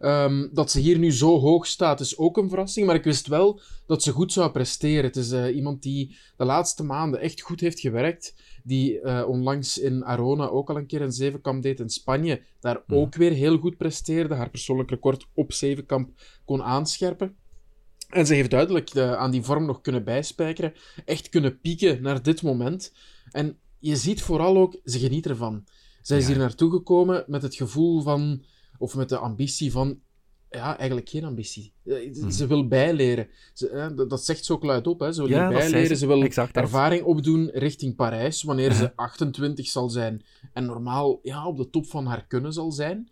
Um, 0.00 0.50
dat 0.52 0.70
ze 0.70 0.80
hier 0.80 0.98
nu 0.98 1.12
zo 1.12 1.38
hoog 1.38 1.66
staat, 1.66 2.00
is 2.00 2.18
ook 2.18 2.36
een 2.36 2.48
verrassing. 2.48 2.86
Maar 2.86 2.94
ik 2.94 3.04
wist 3.04 3.26
wel 3.26 3.60
dat 3.86 4.02
ze 4.02 4.12
goed 4.12 4.32
zou 4.32 4.50
presteren. 4.50 5.04
Het 5.04 5.16
is 5.16 5.32
iemand 5.32 5.82
die 5.82 6.16
de 6.36 6.44
laatste 6.44 6.84
maanden 6.84 7.20
echt 7.20 7.40
goed 7.40 7.60
heeft 7.60 7.80
gewerkt. 7.80 8.34
Die 8.62 9.04
onlangs 9.26 9.78
in 9.78 10.04
Arona 10.04 10.48
ook 10.48 10.70
al 10.70 10.76
een 10.76 10.86
keer 10.86 11.02
een 11.02 11.12
zevenkamp 11.12 11.62
deed 11.62 11.80
in 11.80 11.88
Spanje. 11.88 12.42
Daar 12.60 12.82
ja. 12.86 12.96
ook 12.96 13.14
weer 13.14 13.32
heel 13.32 13.58
goed 13.58 13.76
presteerde. 13.76 14.34
Haar 14.34 14.50
persoonlijk 14.50 14.90
record 14.90 15.26
op 15.34 15.52
zevenkamp 15.52 16.10
kon 16.44 16.62
aanscherpen. 16.62 17.36
En 18.08 18.26
ze 18.26 18.34
heeft 18.34 18.50
duidelijk 18.50 18.94
uh, 18.94 19.12
aan 19.12 19.30
die 19.30 19.42
vorm 19.42 19.66
nog 19.66 19.80
kunnen 19.80 20.04
bijspijkeren. 20.04 20.74
Echt 21.04 21.28
kunnen 21.28 21.60
pieken 21.60 22.02
naar 22.02 22.22
dit 22.22 22.42
moment. 22.42 22.92
En 23.30 23.58
je 23.78 23.96
ziet 23.96 24.22
vooral 24.22 24.56
ook, 24.56 24.80
ze 24.84 24.98
geniet 24.98 25.26
ervan. 25.26 25.64
Zij 26.02 26.16
ja. 26.16 26.22
is 26.22 26.28
hier 26.28 26.38
naartoe 26.38 26.70
gekomen 26.70 27.24
met 27.26 27.42
het 27.42 27.54
gevoel 27.54 28.02
van, 28.02 28.44
of 28.78 28.94
met 28.94 29.08
de 29.08 29.18
ambitie 29.18 29.72
van, 29.72 30.00
ja, 30.50 30.78
eigenlijk 30.78 31.08
geen 31.08 31.24
ambitie. 31.24 31.72
Mm. 31.84 32.30
Ze 32.30 32.46
wil 32.46 32.68
bijleren. 32.68 33.28
Ze, 33.52 33.68
hè, 33.72 34.06
dat 34.06 34.24
zegt 34.24 34.44
ze 34.44 34.52
ook 34.52 34.64
luidop. 34.64 35.00
Hè. 35.00 35.12
Ze 35.12 35.22
wil 35.22 35.30
ja, 35.30 35.48
bijleren. 35.48 35.96
Ze 35.96 36.06
wil 36.06 36.22
exact, 36.22 36.56
ervaring 36.56 37.02
opdoen 37.02 37.50
richting 37.52 37.96
Parijs, 37.96 38.42
wanneer 38.42 38.72
ze 38.72 38.96
28 38.96 39.66
zal 39.66 39.88
zijn. 39.88 40.24
En 40.52 40.64
normaal 40.64 41.18
ja, 41.22 41.46
op 41.46 41.56
de 41.56 41.70
top 41.70 41.86
van 41.86 42.06
haar 42.06 42.26
kunnen 42.26 42.52
zal 42.52 42.72
zijn. 42.72 43.10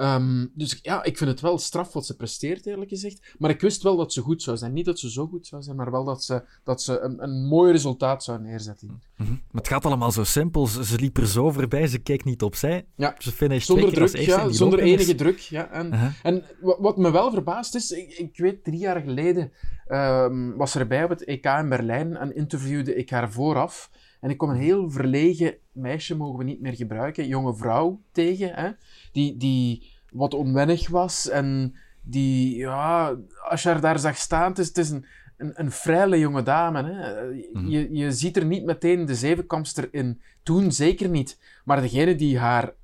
Um, 0.00 0.50
dus 0.54 0.78
ja, 0.82 1.04
ik 1.04 1.16
vind 1.16 1.30
het 1.30 1.40
wel 1.40 1.58
straf 1.58 1.92
wat 1.92 2.06
ze 2.06 2.16
presteert, 2.16 2.66
eerlijk 2.66 2.90
gezegd. 2.90 3.34
Maar 3.38 3.50
ik 3.50 3.60
wist 3.60 3.82
wel 3.82 3.96
dat 3.96 4.12
ze 4.12 4.20
goed 4.20 4.42
zou 4.42 4.56
zijn. 4.56 4.72
Niet 4.72 4.84
dat 4.84 4.98
ze 4.98 5.10
zo 5.10 5.26
goed 5.26 5.46
zou 5.46 5.62
zijn, 5.62 5.76
maar 5.76 5.90
wel 5.90 6.04
dat 6.04 6.24
ze, 6.24 6.42
dat 6.64 6.82
ze 6.82 7.00
een, 7.00 7.22
een 7.22 7.46
mooi 7.46 7.72
resultaat 7.72 8.24
zou 8.24 8.40
neerzetten. 8.40 8.88
Mm 8.88 9.26
-hmm. 9.26 9.42
Maar 9.50 9.62
het 9.62 9.68
gaat 9.68 9.86
allemaal 9.86 10.12
zo 10.12 10.24
simpel. 10.24 10.66
Ze, 10.66 10.84
ze 10.84 10.96
liep 10.96 11.16
er 11.16 11.26
zo 11.26 11.50
voorbij, 11.50 11.86
ze 11.86 11.98
keek 11.98 12.24
niet 12.24 12.42
opzij. 12.42 12.86
Ja. 12.96 13.14
Ze 13.18 13.32
finished 13.32 13.66
zonder 13.66 13.92
druk, 13.92 14.16
ja, 14.16 14.48
zonder 14.48 14.78
enige 14.78 15.14
druk. 15.14 15.38
Ja. 15.38 15.70
En, 15.70 15.86
uh 15.86 16.00
-huh. 16.00 16.10
en 16.22 16.44
wat 16.60 16.96
me 16.96 17.10
wel 17.10 17.30
verbaast 17.30 17.74
is, 17.74 17.90
ik, 17.90 18.12
ik 18.12 18.36
weet, 18.36 18.64
drie 18.64 18.78
jaar 18.78 19.00
geleden 19.00 19.52
um, 19.88 20.56
was 20.56 20.74
er 20.74 20.86
bij 20.86 21.04
op 21.04 21.10
het 21.10 21.24
EK 21.24 21.44
in 21.44 21.68
Berlijn 21.68 22.16
en 22.16 22.34
interviewde 22.36 22.94
ik 22.94 23.10
haar 23.10 23.32
vooraf. 23.32 23.90
En 24.20 24.30
ik 24.30 24.38
kwam 24.38 24.50
een 24.50 24.56
heel 24.56 24.90
verlegen 24.90 25.56
meisje, 25.72 26.16
mogen 26.16 26.38
we 26.38 26.44
niet 26.44 26.60
meer 26.60 26.74
gebruiken, 26.74 27.26
jonge 27.26 27.54
vrouw 27.54 28.00
tegen, 28.12 28.54
hè, 28.54 28.70
die, 29.12 29.36
die 29.36 29.92
wat 30.12 30.34
onwennig 30.34 30.88
was 30.88 31.28
en 31.28 31.74
die, 32.02 32.56
ja, 32.56 33.16
als 33.48 33.62
je 33.62 33.68
haar 33.68 33.80
daar 33.80 33.98
zag 33.98 34.16
staan, 34.16 34.48
het 34.48 34.58
is, 34.58 34.66
het 34.66 34.78
is 34.78 34.90
een, 34.90 35.04
een, 35.36 35.72
een 36.12 36.18
jonge 36.18 36.42
dame. 36.42 36.82
Hè. 36.82 37.24
Mhm. 37.52 37.66
Je, 37.66 37.92
je 37.92 38.12
ziet 38.12 38.36
er 38.36 38.44
niet 38.44 38.64
meteen 38.64 39.04
de 39.04 39.14
zevenkampster 39.14 39.88
in. 39.90 40.20
Toen 40.42 40.72
zeker 40.72 41.08
niet. 41.08 41.38
Maar 41.64 41.80
degene 41.80 42.14
die 42.14 42.38
haar 42.38 42.74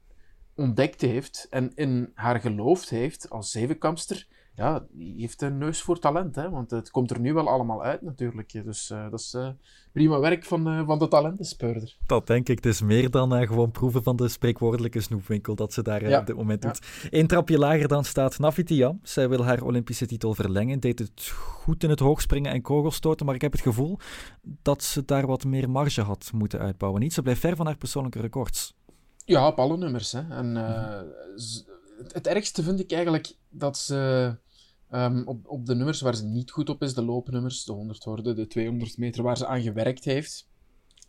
ontdekt 0.55 1.01
heeft 1.01 1.47
en 1.51 1.73
in 1.75 2.11
haar 2.15 2.41
geloofd 2.41 2.91
heeft 2.91 3.31
als 3.31 3.51
zevenkampster, 3.51 4.27
ja, 4.57 4.85
die 4.91 5.21
heeft 5.21 5.43
een 5.43 5.59
neus 5.59 5.83
voor 5.83 5.99
talent, 5.99 6.35
hè? 6.35 6.51
want 6.51 6.71
het 6.71 6.91
komt 6.91 7.11
er 7.11 7.21
nu 7.21 7.33
wel 7.33 7.49
allemaal 7.49 7.83
uit 7.83 8.03
natuurlijk. 8.03 8.65
Dus 8.65 8.91
uh, 8.91 9.11
dat 9.11 9.21
is 9.21 9.35
uh, 9.35 9.49
prima 9.93 10.19
werk 10.19 10.45
van, 10.45 10.69
uh, 10.69 10.87
van 10.87 10.99
de 10.99 11.09
talentenspeurder. 11.09 11.97
Dat 12.07 12.27
denk 12.27 12.49
ik. 12.49 12.57
Het 12.57 12.67
is 12.67 12.83
meer 12.83 13.11
dan 13.11 13.47
gewoon 13.47 13.71
proeven 13.71 14.03
van 14.03 14.17
de 14.17 14.29
spreekwoordelijke 14.29 15.01
snoepwinkel 15.01 15.55
dat 15.55 15.73
ze 15.73 15.83
daar 15.83 16.09
ja. 16.09 16.21
op 16.21 16.27
dit 16.27 16.37
moment 16.37 16.63
Ja. 16.63 16.69
doet. 16.73 17.09
Eén 17.11 17.27
trapje 17.27 17.59
lager 17.59 17.89
dan 17.89 18.05
staat 18.05 18.39
Navitiam. 18.39 19.01
Zij 19.03 19.29
wil 19.29 19.45
haar 19.45 19.63
Olympische 19.63 20.07
titel 20.07 20.35
verlengen. 20.35 20.81
Deed 20.81 20.99
het 20.99 21.29
goed 21.29 21.83
in 21.83 21.91
het 21.91 22.01
hoogspringen 22.01 22.53
en 22.53 22.63
kogelstoten, 22.63 23.27
maar 23.27 23.35
ik 23.35 23.41
heb 23.41 23.53
het 23.53 23.61
gevoel 23.61 23.99
dat 24.43 24.83
ze 24.83 25.05
daar 25.05 25.27
wat 25.27 25.45
meer 25.45 25.71
marge 25.71 26.03
had 26.03 26.31
moeten 26.35 26.61
uitbouwen. 26.61 27.01
Niet, 27.01 27.13
ze 27.13 27.23
blijft 27.23 27.41
ver 27.41 27.57
van 27.57 27.67
haar 27.67 27.77
persoonlijke 27.77 28.21
records. 28.21 28.75
Ja, 29.25 29.47
op 29.47 29.59
alle 29.59 29.77
nummers. 29.77 30.13
Hè. 30.13 30.29
En, 30.29 30.55
het, 31.99 32.13
het 32.13 32.27
ergste 32.27 32.63
vind 32.63 32.81
ik 32.81 32.93
eigenlijk 32.93 33.35
dat 33.51 33.79
ze 33.79 34.37
um, 34.95 35.23
op, 35.27 35.49
op 35.49 35.67
de 35.67 35.75
nummers 35.75 36.01
waar 36.01 36.17
ze 36.17 36.25
niet 36.25 36.51
goed 36.51 36.69
op 36.69 36.83
is, 36.83 36.95
de 36.95 37.05
loopnummers, 37.05 37.65
de 37.65 37.73
100 37.73 38.05
horde, 38.05 38.35
de 38.35 38.47
200 38.47 38.99
meter, 38.99 39.23
waar 39.23 39.37
ze 39.37 39.47
aan 39.47 39.63
gewerkt 39.63 40.05
heeft, 40.05 40.49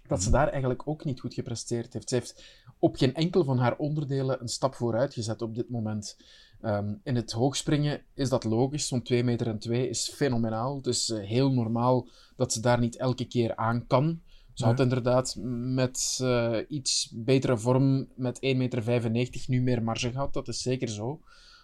dat 0.07 0.23
ze 0.23 0.29
daar 0.29 0.47
eigenlijk 0.47 0.87
ook 0.87 1.05
niet 1.05 1.19
goed 1.19 1.33
gepresteerd 1.33 1.93
heeft. 1.93 2.09
Ze 2.09 2.15
heeft 2.15 2.43
op 2.79 2.95
geen 2.95 3.13
enkel 3.13 3.43
van 3.43 3.57
haar 3.57 3.77
onderdelen 3.77 4.41
een 4.41 4.47
stap 4.47 4.75
vooruit 4.75 5.13
gezet 5.13 5.41
op 5.41 5.55
dit 5.55 5.69
moment. 5.69 6.17
Um, 6.61 6.99
in 7.03 7.15
het 7.15 7.31
hoogspringen 7.31 8.01
is 8.13 8.29
dat 8.29 8.43
logisch, 8.43 8.87
zo'n 8.87 9.01
2 9.01 9.23
meter 9.23 9.47
en 9.47 9.59
2 9.59 9.89
is 9.89 10.13
fenomenaal. 10.13 10.75
Het 10.75 10.87
is 10.87 11.09
uh, 11.09 11.23
heel 11.23 11.51
normaal 11.51 12.07
dat 12.35 12.53
ze 12.53 12.59
daar 12.59 12.79
niet 12.79 12.97
elke 12.97 13.25
keer 13.25 13.55
aan 13.55 13.87
kan. 13.87 14.21
Ze 14.53 14.65
had 14.65 14.79
inderdaad 14.79 15.35
met 15.73 16.19
uh, 16.21 16.57
iets 16.67 17.11
betere 17.15 17.57
vorm, 17.57 18.07
met 18.15 18.35
1,95 18.35 18.41
meter, 18.57 19.43
nu 19.47 19.61
meer 19.61 19.83
marge 19.83 20.11
gehad. 20.11 20.33
Dat 20.33 20.47
is 20.47 20.61
zeker 20.61 20.87
zo. 20.87 21.21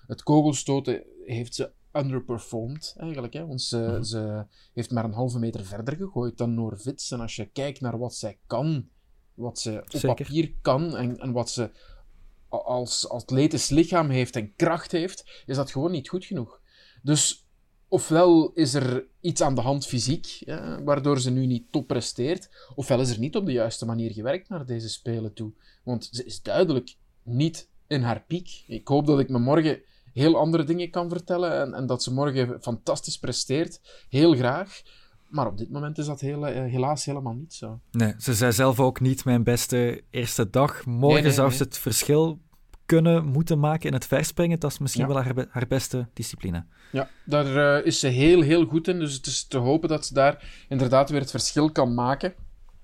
Het 0.07 0.23
kogelstoten 0.23 1.03
heeft 1.25 1.55
ze 1.55 1.71
underperformed, 1.93 2.95
eigenlijk. 2.97 3.33
Hè? 3.33 3.45
Want 3.47 3.61
ze, 3.61 3.77
Mhm. 3.77 4.03
ze 4.03 4.45
heeft 4.73 4.91
maar 4.91 5.03
een 5.03 5.13
halve 5.13 5.39
meter 5.39 5.65
verder 5.65 5.95
gegooid 5.95 6.37
dan 6.37 6.53
Noorvits. 6.53 7.11
En 7.11 7.19
als 7.19 7.35
je 7.35 7.45
kijkt 7.45 7.81
naar 7.81 7.97
wat 7.97 8.15
zij 8.15 8.37
kan, 8.47 8.87
wat 9.33 9.59
ze 9.59 9.79
op 9.83 9.89
Zeker. 9.91 10.15
papier 10.15 10.53
kan 10.61 10.95
en, 10.97 11.19
en 11.19 11.31
wat 11.31 11.49
ze 11.49 11.71
als 12.49 13.09
atletisch 13.09 13.69
lichaam 13.69 14.09
heeft 14.09 14.35
en 14.35 14.55
kracht 14.55 14.91
heeft, 14.91 15.43
is 15.45 15.55
dat 15.55 15.71
gewoon 15.71 15.91
niet 15.91 16.09
goed 16.09 16.25
genoeg. 16.25 16.61
Dus 17.03 17.45
ofwel 17.87 18.51
is 18.53 18.73
er 18.73 19.05
iets 19.21 19.41
aan 19.41 19.55
de 19.55 19.61
hand 19.61 19.85
fysiek, 19.87 20.25
ja, 20.25 20.83
waardoor 20.83 21.19
ze 21.19 21.31
nu 21.31 21.45
niet 21.45 21.71
top 21.71 21.87
presteert, 21.87 22.49
ofwel 22.75 22.99
is 22.99 23.09
er 23.09 23.19
niet 23.19 23.35
op 23.35 23.45
de 23.45 23.51
juiste 23.51 23.85
manier 23.85 24.11
gewerkt 24.11 24.49
naar 24.49 24.65
deze 24.65 24.89
spelen 24.89 25.33
toe. 25.33 25.51
Want 25.83 26.09
ze 26.11 26.23
is 26.25 26.41
duidelijk 26.41 26.95
niet 27.23 27.69
in 27.87 28.01
haar 28.01 28.23
piek. 28.27 28.63
Ik 28.67 28.87
hoop 28.87 29.05
dat 29.05 29.19
ik 29.19 29.29
me 29.29 29.39
morgen 29.39 29.81
heel 30.13 30.37
andere 30.37 30.63
dingen 30.63 30.89
kan 30.89 31.09
vertellen 31.09 31.59
en, 31.61 31.73
en 31.73 31.85
dat 31.85 32.03
ze 32.03 32.13
morgen 32.13 32.57
fantastisch 32.61 33.17
presteert. 33.19 33.79
Heel 34.09 34.35
graag. 34.35 34.81
Maar 35.27 35.47
op 35.47 35.57
dit 35.57 35.69
moment 35.71 35.97
is 35.97 36.05
dat 36.05 36.19
heel, 36.19 36.47
eh, 36.47 36.71
helaas 36.71 37.05
helemaal 37.05 37.33
niet 37.33 37.53
zo. 37.53 37.79
Nee, 37.91 38.13
ze 38.17 38.33
zei 38.33 38.51
zelf 38.51 38.79
ook 38.79 38.99
niet 38.99 39.25
mijn 39.25 39.43
beste 39.43 40.03
eerste 40.09 40.49
dag. 40.49 40.85
Morgen 40.85 41.13
Nee, 41.13 41.23
nee, 41.23 41.31
zou 41.31 41.47
nee. 41.47 41.57
ze 41.57 41.63
het 41.63 41.77
verschil 41.77 42.39
kunnen 42.85 43.25
moeten 43.25 43.59
maken 43.59 43.87
in 43.87 43.93
het 43.93 44.05
verspringen. 44.05 44.59
Dat 44.59 44.71
is 44.71 44.77
misschien 44.79 45.07
Ja. 45.07 45.13
wel 45.13 45.23
haar, 45.23 45.45
haar 45.49 45.67
beste 45.67 46.07
discipline. 46.13 46.65
Ja, 46.91 47.09
daar 47.25 47.77
eh, 47.79 47.85
is 47.85 47.99
ze 47.99 48.07
heel, 48.07 48.41
heel 48.41 48.65
goed 48.65 48.87
in. 48.87 48.99
Dus 48.99 49.13
het 49.13 49.25
is 49.25 49.47
te 49.47 49.57
hopen 49.57 49.89
dat 49.89 50.05
ze 50.05 50.13
daar 50.13 50.65
inderdaad 50.69 51.09
weer 51.09 51.19
het 51.19 51.29
verschil 51.31 51.71
kan 51.71 51.93
maken. 51.93 52.33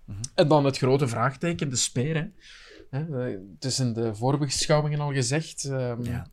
Mhm. 0.05 0.17
En 0.35 0.47
dan 0.47 0.65
het 0.65 0.77
grote 0.77 1.07
vraagteken, 1.07 1.69
de 1.69 1.75
speer. 1.75 2.15
Hè. 2.15 2.25
Hè, 2.99 3.25
eh, 3.29 3.37
het 3.55 3.65
is 3.65 3.79
in 3.79 3.93
de 3.93 4.15
voorbeschouwingen 4.15 4.99
al 4.99 5.13
gezegd. 5.13 5.63
ehm, 5.63 6.03
Ja. 6.03 6.27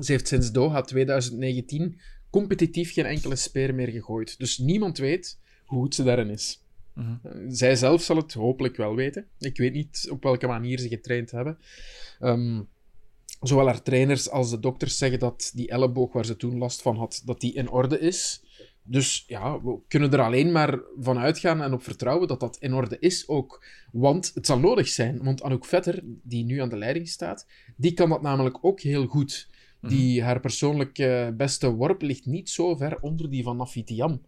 Ze 0.00 0.12
heeft 0.12 0.28
sinds 0.28 0.52
Doha 0.52 0.80
2019 0.80 2.00
competitief 2.30 2.92
geen 2.92 3.04
enkele 3.06 3.36
speer 3.36 3.74
meer 3.74 3.88
gegooid. 3.88 4.38
Dus 4.38 4.58
niemand 4.58 4.98
weet 4.98 5.38
hoe 5.64 5.80
goed 5.80 5.94
ze 5.94 6.04
daarin 6.04 6.30
is. 6.30 6.64
Eh, 6.94 7.30
Zij 7.48 7.76
zelf 7.76 8.02
zal 8.02 8.16
het 8.16 8.32
hopelijk 8.32 8.76
wel 8.76 8.94
weten. 8.94 9.26
Ik 9.38 9.56
weet 9.56 9.72
niet 9.72 10.06
op 10.10 10.22
welke 10.22 10.46
manier 10.46 10.78
ze 10.78 10.88
getraind 10.88 11.30
hebben. 11.30 11.58
Ehm, 12.20 12.62
zowel 13.40 13.66
haar 13.66 13.82
trainers 13.82 14.30
als 14.30 14.50
de 14.50 14.60
dokters 14.60 14.98
zeggen 14.98 15.18
dat 15.18 15.50
die 15.54 15.68
elleboog 15.68 16.12
waar 16.12 16.24
ze 16.24 16.36
toen 16.36 16.58
last 16.58 16.82
van 16.82 16.96
had, 16.96 17.22
dat 17.24 17.40
die 17.40 17.54
in 17.54 17.70
orde 17.70 17.98
is. 17.98 18.42
Dus 18.82 19.24
ja, 19.26 19.62
we 19.62 19.78
kunnen 19.88 20.12
er 20.12 20.20
alleen 20.20 20.52
maar 20.52 20.80
van 21.00 21.18
uitgaan 21.18 21.62
en 21.62 21.72
op 21.72 21.82
vertrouwen 21.82 22.28
dat 22.28 22.40
dat 22.40 22.56
in 22.60 22.74
orde 22.74 22.96
is 22.98 23.28
ook. 23.28 23.64
Want 23.92 24.30
het 24.34 24.46
zal 24.46 24.58
nodig 24.58 24.88
zijn. 24.88 25.24
Want 25.24 25.42
Anouk 25.42 25.64
Vetter, 25.64 26.00
die 26.04 26.44
nu 26.44 26.58
aan 26.60 26.68
de 26.68 26.76
leiding 26.76 27.08
staat, 27.08 27.46
die 27.76 27.92
kan 27.92 28.08
dat 28.08 28.22
namelijk 28.22 28.58
ook 28.60 28.80
heel 28.80 29.06
goed. 29.06 29.48
Die, 29.88 30.22
haar 30.22 30.40
persoonlijke 30.40 31.34
beste 31.36 31.70
worp 31.70 32.02
ligt 32.02 32.26
niet 32.26 32.50
zo 32.50 32.76
ver 32.76 32.98
onder 33.00 33.30
die 33.30 33.42
van 33.42 33.56
Nafitiam. 33.56 34.22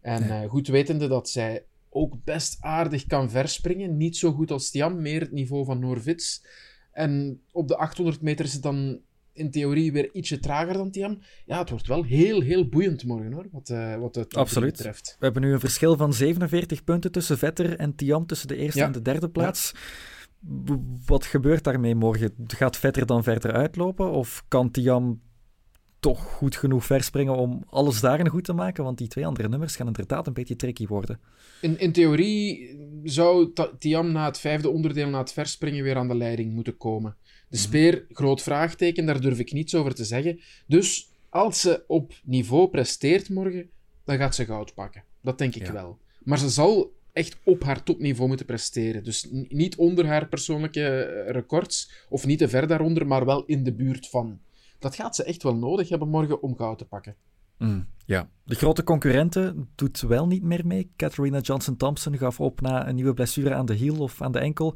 En 0.00 0.20
Nee. 0.28 0.42
eh, 0.42 0.48
goed 0.50 0.66
wetende 0.68 1.08
dat 1.08 1.28
zij 1.28 1.64
ook 1.90 2.24
best 2.24 2.56
aardig 2.60 3.06
kan 3.06 3.30
verspringen. 3.30 3.96
Niet 3.96 4.16
zo 4.16 4.32
goed 4.32 4.50
als 4.50 4.70
Tiam, 4.70 5.02
meer 5.02 5.20
het 5.20 5.32
niveau 5.32 5.64
van 5.64 5.78
Noorvits. 5.78 6.44
En 6.92 7.40
op 7.52 7.68
de 7.68 7.76
800 7.76 8.22
meter 8.22 8.44
is 8.44 8.52
het 8.52 8.62
dan 8.62 9.00
in 9.32 9.50
theorie 9.50 9.92
weer 9.92 10.14
ietsje 10.14 10.38
trager 10.40 10.72
dan 10.72 10.90
Tiam. 10.90 11.18
Ja, 11.46 11.58
het 11.58 11.70
wordt 11.70 11.86
wel 11.86 12.04
heel, 12.04 12.40
heel 12.40 12.68
boeiend 12.68 13.04
morgen 13.04 13.32
hoor, 13.32 13.46
wat, 13.52 13.68
uh, 13.68 13.96
wat 13.96 14.14
het 14.14 14.34
Absoluut. 14.34 14.72
betreft. 14.76 15.16
We 15.18 15.24
hebben 15.24 15.42
nu 15.42 15.52
een 15.52 15.60
verschil 15.60 15.96
van 15.96 16.12
47 16.12 16.84
punten 16.84 17.12
tussen 17.12 17.38
Vetter 17.38 17.76
en 17.78 17.94
Tiam, 17.94 18.26
tussen 18.26 18.48
de 18.48 18.56
eerste 18.56 18.78
Ja. 18.78 18.86
en 18.86 18.92
de 18.92 19.02
derde 19.02 19.30
plaats. 19.30 19.72
Wat 21.06 21.24
gebeurt 21.26 21.64
daarmee 21.64 21.94
morgen? 21.94 22.34
Gaat 22.46 22.76
Vetter 22.76 23.06
dan 23.06 23.22
verder 23.22 23.52
uitlopen? 23.52 24.10
Of 24.10 24.44
kan 24.48 24.70
Tiam 24.70 25.20
toch 26.00 26.22
goed 26.22 26.56
genoeg 26.56 26.84
verspringen 26.84 27.36
om 27.36 27.64
alles 27.66 28.00
daarin 28.00 28.28
goed 28.28 28.44
te 28.44 28.52
maken? 28.52 28.84
Want 28.84 28.98
die 28.98 29.08
twee 29.08 29.26
andere 29.26 29.48
nummers 29.48 29.76
gaan 29.76 29.86
inderdaad 29.86 30.26
een 30.26 30.32
beetje 30.32 30.56
tricky 30.56 30.86
worden. 30.86 31.20
In, 31.60 31.78
in 31.78 31.92
theorie 31.92 32.70
zou 33.04 33.52
Tiam 33.78 34.12
na 34.12 34.24
het 34.24 34.38
vijfde 34.38 34.68
onderdeel, 34.68 35.08
na 35.08 35.18
het 35.18 35.32
verspringen, 35.32 35.82
weer 35.84 35.96
aan 35.96 36.08
de 36.08 36.14
leiding 36.16 36.52
moeten 36.54 36.76
komen. 36.76 37.16
De 37.48 37.56
speer, 37.56 38.06
groot 38.12 38.42
vraagteken, 38.42 39.06
daar 39.06 39.20
durf 39.20 39.38
ik 39.38 39.52
niets 39.52 39.74
over 39.74 39.94
te 39.94 40.04
zeggen. 40.04 40.40
Dus 40.66 41.10
als 41.28 41.60
ze 41.60 41.84
op 41.86 42.12
niveau 42.24 42.68
presteert 42.68 43.28
morgen, 43.28 43.70
dan 44.04 44.16
gaat 44.16 44.34
ze 44.34 44.44
goud 44.44 44.74
pakken. 44.74 45.04
Dat 45.22 45.38
denk 45.38 45.54
ik 45.54 45.66
Ja. 45.66 45.72
wel. 45.72 45.98
Maar 46.22 46.38
ze 46.38 46.48
zal 46.48 46.96
echt 47.18 47.38
op 47.44 47.62
haar 47.64 47.82
topniveau 47.82 48.28
moeten 48.28 48.46
presteren. 48.46 49.04
Dus 49.04 49.28
niet 49.48 49.76
onder 49.76 50.06
haar 50.06 50.28
persoonlijke 50.28 51.04
eh, 51.04 51.30
records, 51.30 51.90
of 52.08 52.26
niet 52.26 52.38
te 52.38 52.48
ver 52.48 52.66
daaronder, 52.66 53.06
maar 53.06 53.24
wel 53.24 53.44
in 53.44 53.64
de 53.64 53.74
buurt 53.74 54.08
van. 54.08 54.38
Dat 54.78 54.94
gaat 54.94 55.16
ze 55.16 55.24
echt 55.24 55.42
wel 55.42 55.56
nodig 55.56 55.88
hebben 55.88 56.08
morgen 56.08 56.42
om 56.42 56.56
goud 56.56 56.78
te 56.78 56.84
pakken. 56.84 57.16
Mm, 57.58 57.86
ja. 58.04 58.28
De 58.44 58.54
grote 58.54 58.84
concurrenten 58.84 59.68
doet 59.74 60.00
wel 60.00 60.26
niet 60.26 60.42
meer 60.42 60.66
mee. 60.66 60.92
Catharina 60.96 61.38
Johnson-Thompson 61.38 62.18
gaf 62.18 62.40
op 62.40 62.60
na 62.60 62.88
een 62.88 62.94
nieuwe 62.94 63.14
blessure 63.14 63.54
aan 63.54 63.66
de 63.66 63.74
hiel 63.74 63.98
of 63.98 64.22
aan 64.22 64.32
de 64.32 64.38
enkel. 64.38 64.74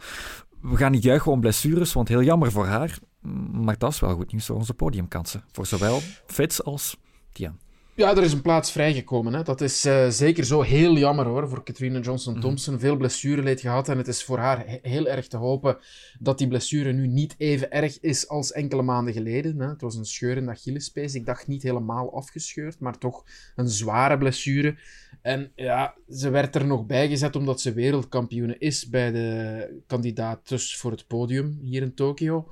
We 0.61 0.77
gaan 0.77 0.93
niet 0.93 1.03
juichen 1.03 1.33
om 1.33 1.41
blessures, 1.41 1.93
want 1.93 2.09
heel 2.09 2.23
jammer 2.23 2.53
voor 2.53 2.67
haar. 2.67 2.99
Mm, 3.21 3.65
Maar 3.65 3.79
dat 3.79 3.93
is 3.93 4.01
wel 4.01 4.15
goed 4.15 4.33
nieuws 4.33 4.47
voor 4.47 4.57
onze 4.57 4.75
podiumkansen. 4.75 5.45
Voor 5.53 5.67
zowel 5.67 5.99
Fitz 6.27 6.61
als 6.61 6.97
Tian. 7.33 7.59
Ja, 7.95 8.11
er 8.17 8.23
is 8.23 8.33
een 8.33 8.43
plaats 8.43 8.73
vrijgekomen. 8.73 9.33
Hè. 9.35 9.43
Dat 9.43 9.61
is 9.61 9.85
eh, 9.85 10.09
zeker 10.09 10.45
zo 10.45 10.63
heel 10.63 10.97
jammer 10.97 11.27
hoor 11.27 11.49
voor 11.49 11.63
Katrina 11.63 11.99
Johnson-Thompson. 12.01 12.79
Veel 12.79 12.97
blessureleed 12.97 13.61
gehad 13.61 13.89
en 13.89 13.99
het 13.99 14.09
is 14.09 14.25
voor 14.25 14.39
haar 14.39 14.67
he- 14.67 14.79
heel 14.83 15.09
erg 15.09 15.27
te 15.29 15.37
hopen 15.37 15.79
dat 16.19 16.39
die 16.39 16.49
blessure 16.49 16.93
nu 16.93 17.07
niet 17.07 17.35
even 17.39 17.71
erg 17.71 18.01
is 18.01 18.29
als 18.29 18.53
enkele 18.53 18.83
maanden 18.83 19.13
geleden. 19.15 19.61
Hè. 19.61 19.69
Het 19.69 19.81
was 19.81 19.95
een 19.95 20.05
scheur 20.05 20.37
in 20.37 20.45
de 20.45 20.51
Achillespees. 20.51 21.15
Ik 21.15 21.27
dacht 21.27 21.47
niet 21.47 21.63
helemaal 21.63 22.15
afgescheurd, 22.15 22.81
maar 22.81 22.99
toch 22.99 23.25
een 23.57 23.69
zware 23.69 24.19
blessure. 24.19 24.77
En 25.23 25.53
ja, 25.55 25.95
ze 26.09 26.31
werd 26.31 26.55
er 26.55 26.67
nog 26.67 26.87
bij 26.87 27.09
gezet 27.09 27.37
omdat 27.37 27.61
ze 27.61 27.73
wereldkampioene 27.73 28.59
is 28.59 28.89
bij 28.89 29.11
de 29.13 29.83
kandidaat 29.87 30.41
voor 30.77 30.91
het 30.91 31.07
podium 31.07 31.59
hier 31.63 31.83
in 31.83 31.95
Tokio. 31.95 32.49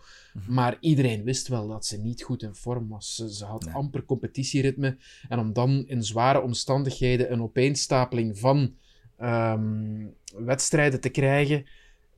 Maar 0.49 0.77
iedereen 0.81 1.25
wist 1.25 1.49
wel 1.49 1.69
dat 1.69 1.87
ze 1.87 1.99
niet 1.99 2.23
goed 2.23 2.43
in 2.43 2.55
vorm 2.55 2.89
was. 2.89 3.15
Ze, 3.15 3.35
ze 3.35 3.45
had 3.45 3.65
Nee. 3.65 3.75
amper 3.75 4.05
competitieritme. 4.05 4.97
En 5.29 5.39
om 5.39 5.53
dan 5.53 5.85
in 5.87 6.03
zware 6.03 6.41
omstandigheden 6.41 7.33
een 7.33 7.43
opeenstapeling 7.43 8.39
van 8.39 8.75
ehm, 9.17 10.07
wedstrijden 10.37 11.01
te 11.01 11.09
krijgen, 11.09 11.65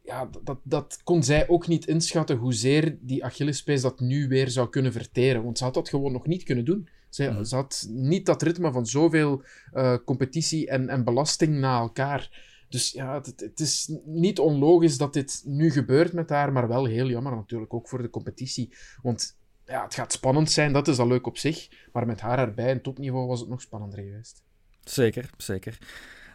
ja, 0.05 0.27
dat- 0.27 0.47
dat, 0.47 0.59
dat 0.63 1.01
kon 1.05 1.23
zij 1.23 1.49
ook 1.49 1.67
niet 1.69 1.87
inschatten 1.87 2.37
hoezeer 2.37 2.99
die 3.01 3.25
Achillespees 3.25 3.83
dat 3.83 4.01
nu 4.01 4.29
weer 4.29 4.49
zou 4.51 4.69
kunnen 4.69 4.93
verteren. 4.93 5.45
Want 5.45 5.59
ze 5.59 5.65
had 5.65 5.75
dat 5.75 5.89
gewoon 5.89 6.13
nog 6.13 6.27
niet 6.27 6.43
kunnen 6.43 6.65
doen. 6.65 6.89
Ze, 7.15 7.31
Mhm. 7.31 7.45
ze 7.45 7.55
had 7.55 7.87
niet 7.91 8.27
dat 8.27 8.43
ritme 8.43 8.73
van 8.73 8.87
zoveel 8.87 9.43
eh, 9.73 9.97
competitie 10.05 10.69
en, 10.69 10.89
en 10.89 11.05
belasting 11.05 11.55
na 11.59 11.79
elkaar. 11.79 12.51
Dus 12.69 12.91
ja, 12.91 13.15
het, 13.15 13.33
het 13.37 13.61
is 13.61 13.93
niet 14.05 14.39
onlogisch 14.39 14.99
dat 14.99 15.13
dit 15.13 15.43
nu 15.45 15.71
gebeurt 15.71 16.13
met 16.13 16.31
haar, 16.31 16.53
maar 16.53 16.69
wel 16.69 16.85
heel 16.85 17.09
jammer 17.09 17.37
natuurlijk 17.37 17.75
ook 17.75 17.89
voor 17.89 18.03
de 18.03 18.11
competitie. 18.11 18.75
Want 19.03 19.37
ja, 19.65 19.83
het 19.85 19.95
gaat 19.95 20.13
spannend 20.13 20.51
zijn, 20.51 20.73
dat 20.73 20.89
is 20.89 20.99
al 20.99 21.07
leuk 21.07 21.27
op 21.27 21.37
zich. 21.37 21.69
Maar 21.93 22.07
met 22.07 22.21
haar 22.21 22.39
erbij, 22.39 22.71
in 22.71 22.83
topniveau, 22.83 23.27
was 23.27 23.41
het 23.41 23.49
nog 23.49 23.61
spannender 23.61 23.99
geweest. 23.99 24.43
Zeker, 24.81 25.31
zeker. 25.37 25.79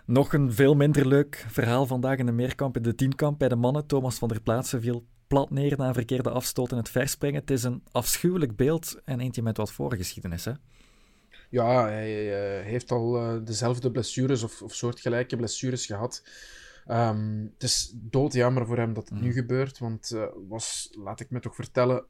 Nog 0.06 0.34
een 0.34 0.54
veel 0.54 0.76
minder 0.76 1.08
leuk 1.08 1.46
verhaal 1.50 1.86
vandaag 1.86 2.18
in 2.18 2.26
de 2.26 2.32
meerkamp. 2.32 2.76
In 2.76 2.82
de 2.84 2.96
tienkamp 2.96 3.40
bij 3.40 3.50
de 3.50 3.56
mannen. 3.56 3.86
Thomas 3.88 4.18
van 4.18 4.28
der 4.28 4.42
Plaatsen 4.42 4.82
viel 4.82 5.06
plat 5.28 5.50
neer 5.50 5.78
na 5.78 5.88
een 5.88 5.94
verkeerde 5.94 6.30
afstoot 6.30 6.72
in 6.72 6.78
het 6.78 6.90
verspringen. 6.90 7.40
Het 7.42 7.52
is 7.52 7.64
een 7.64 7.84
afschuwelijk 7.92 8.56
beeld 8.56 9.00
en 9.06 9.20
eentje 9.20 9.42
met 9.42 9.58
wat 9.58 9.72
voorgeschiedenis. 9.72 10.46
Hè? 10.46 10.52
Ja, 11.50 11.88
hij 11.88 12.60
eh, 12.60 12.66
heeft 12.66 12.92
al 12.92 13.18
eh, 13.18 13.36
dezelfde 13.44 13.92
blessures 13.92 14.44
of, 14.44 14.62
of 14.62 14.74
soortgelijke 14.74 15.36
blessures 15.36 15.86
gehad. 15.86 16.24
Ehm, 16.86 17.44
het 17.54 17.64
is 17.64 17.92
doodjammer 17.96 18.66
voor 18.66 18.78
hem 18.78 18.94
dat 18.94 19.10
het 19.10 19.22
nu 19.22 19.34
gebeurt, 19.34 19.80
want 19.80 20.12
eh 20.12 20.24
was, 20.48 20.90
laat 20.92 21.20
ik 21.20 21.30
me 21.30 21.40
toch 21.40 21.56
vertellen, 21.56 22.06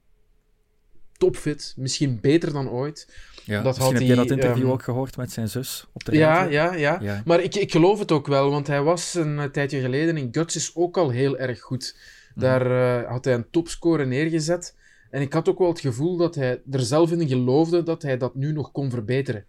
topfit. 1.17 1.73
Misschien 1.77 2.19
beter 2.21 2.53
dan 2.53 2.69
ooit. 2.69 3.15
Ja, 3.43 3.61
Dat 3.61 3.65
misschien 3.65 3.93
had 3.93 4.07
heb 4.07 4.07
hij, 4.07 4.15
dat 4.15 4.29
interview 4.29 4.63
ehm, 4.63 4.71
ook 4.71 4.83
gehoord 4.83 5.17
met 5.17 5.31
zijn 5.31 5.49
zus 5.49 5.87
op 5.93 6.03
de 6.03 6.17
Ja, 6.17 6.43
ja, 6.43 6.73
ja, 6.73 6.97
Ja. 7.01 7.21
Maar 7.25 7.41
ik, 7.41 7.55
ik 7.55 7.71
geloof 7.71 7.99
het 7.99 8.11
ook 8.11 8.27
wel, 8.27 8.49
want 8.49 8.67
hij 8.67 8.81
was 8.81 9.13
een 9.13 9.51
tijdje 9.51 9.81
geleden 9.81 10.17
in 10.17 10.27
Guts 10.31 10.55
is 10.55 10.75
ook 10.75 10.97
al 10.97 11.09
heel 11.09 11.37
erg 11.37 11.59
goed. 11.59 11.95
Daar 12.39 13.01
eh, 13.01 13.09
had 13.09 13.25
hij 13.25 13.33
een 13.33 13.49
topscore 13.49 14.05
neergezet. 14.05 14.75
En 15.09 15.21
ik 15.21 15.33
had 15.33 15.49
ook 15.49 15.59
wel 15.59 15.67
het 15.67 15.79
gevoel 15.79 16.17
dat 16.17 16.35
hij 16.35 16.61
er 16.71 16.79
zelf 16.79 17.11
in 17.11 17.27
geloofde 17.27 17.83
dat 17.83 18.01
hij 18.01 18.17
dat 18.17 18.35
nu 18.35 18.51
nog 18.51 18.71
kon 18.71 18.89
verbeteren. 18.89 19.45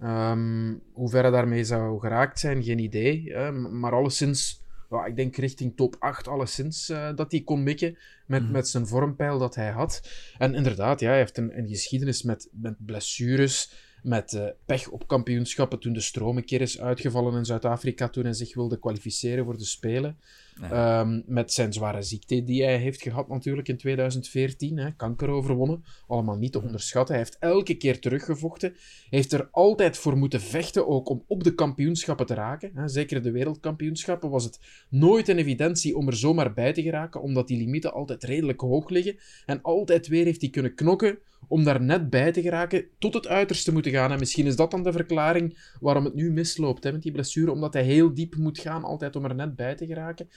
Ehm 0.00 0.74
hoe 0.92 1.08
ver 1.10 1.22
hij 1.22 1.30
daarmee 1.30 1.64
zou 1.64 2.00
geraakt 2.00 2.38
zijn, 2.38 2.62
geen 2.62 2.78
idee. 2.78 3.32
Hè? 3.32 3.52
Maar 3.52 3.92
alleszins, 3.92 4.62
ik 5.06 5.16
denk 5.16 5.36
richting 5.36 5.76
top 5.76 5.96
8 5.98 6.28
alleszins 6.28 6.88
eh, 6.88 7.08
dat 7.14 7.30
hij 7.30 7.40
kon 7.40 7.62
mikken 7.62 7.96
met, 8.26 8.42
Mhm. 8.42 8.52
met 8.52 8.68
zijn 8.68 8.86
vormpeil 8.86 9.38
dat 9.38 9.54
hij 9.54 9.70
had. 9.70 10.08
En 10.38 10.54
inderdaad, 10.54 11.00
ja, 11.00 11.08
hij 11.08 11.18
heeft 11.18 11.36
een, 11.38 11.58
een 11.58 11.68
geschiedenis 11.68 12.22
met, 12.22 12.48
met 12.52 12.74
blessures, 12.86 13.72
met 14.02 14.32
eh, 14.32 14.44
pech 14.66 14.88
op 14.88 15.06
kampioenschappen 15.08 15.78
toen 15.78 15.92
de 15.92 16.00
stroom 16.00 16.36
een 16.36 16.44
keer 16.44 16.60
is 16.60 16.80
uitgevallen 16.80 17.36
in 17.36 17.44
Zuid-Afrika 17.44 18.08
toen 18.08 18.24
hij 18.24 18.32
zich 18.32 18.54
wilde 18.54 18.78
kwalificeren 18.78 19.44
voor 19.44 19.58
de 19.58 19.64
Spelen. 19.64 20.18
Ehm, 20.60 21.20
met 21.26 21.52
zijn 21.52 21.72
zware 21.72 22.02
ziekte 22.02 22.44
die 22.44 22.62
hij 22.62 22.78
heeft 22.78 23.02
gehad 23.02 23.28
natuurlijk 23.28 23.68
in 23.68 23.76
2014. 23.76 24.78
Hè, 24.78 24.90
kanker 24.96 25.28
overwonnen. 25.28 25.84
Allemaal 26.06 26.36
niet 26.36 26.52
te 26.52 26.62
onderschatten. 26.62 27.14
Hij 27.14 27.24
heeft 27.24 27.38
elke 27.38 27.74
keer 27.74 28.00
teruggevochten. 28.00 28.74
Heeft 29.10 29.32
er 29.32 29.48
altijd 29.50 29.96
voor 29.96 30.16
moeten 30.16 30.40
vechten 30.40 30.88
ook 30.88 31.08
om 31.08 31.24
op 31.26 31.44
de 31.44 31.54
kampioenschappen 31.54 32.26
te 32.26 32.34
raken. 32.34 32.70
Hè. 32.74 32.88
Zeker 32.88 33.22
de 33.22 33.30
wereldkampioenschappen 33.30 34.30
was 34.30 34.44
het 34.44 34.60
nooit 34.88 35.28
een 35.28 35.38
evidentie 35.38 35.96
om 35.96 36.06
er 36.06 36.16
zomaar 36.16 36.52
bij 36.52 36.72
te 36.72 36.82
geraken, 36.82 37.22
omdat 37.22 37.48
die 37.48 37.58
limieten 37.58 37.92
altijd 37.92 38.24
redelijk 38.24 38.60
hoog 38.60 38.88
liggen. 38.88 39.18
En 39.46 39.62
altijd 39.62 40.08
weer 40.08 40.24
heeft 40.24 40.40
hij 40.40 40.50
kunnen 40.50 40.74
knokken 40.74 41.18
om 41.48 41.64
daar 41.64 41.82
net 41.82 42.10
bij 42.10 42.32
te 42.32 42.42
geraken, 42.42 42.84
tot 42.98 43.14
het 43.14 43.26
uiterste 43.26 43.72
moeten 43.72 43.92
gaan. 43.92 44.12
En 44.12 44.18
misschien 44.18 44.46
is 44.46 44.56
dat 44.56 44.70
dan 44.70 44.82
de 44.82 44.92
verklaring 44.92 45.74
waarom 45.80 46.04
het 46.04 46.14
nu 46.14 46.32
misloopt 46.32 46.84
hè, 46.84 46.92
met 46.92 47.02
die 47.02 47.12
blessure, 47.12 47.50
omdat 47.50 47.72
hij 47.72 47.82
heel 47.82 48.14
diep 48.14 48.36
moet 48.36 48.58
gaan, 48.58 48.84
altijd 48.84 49.16
om 49.16 49.24
er 49.24 49.34
net 49.34 49.56
bij 49.56 49.74
te 49.74 49.86
geraken. 49.86 50.28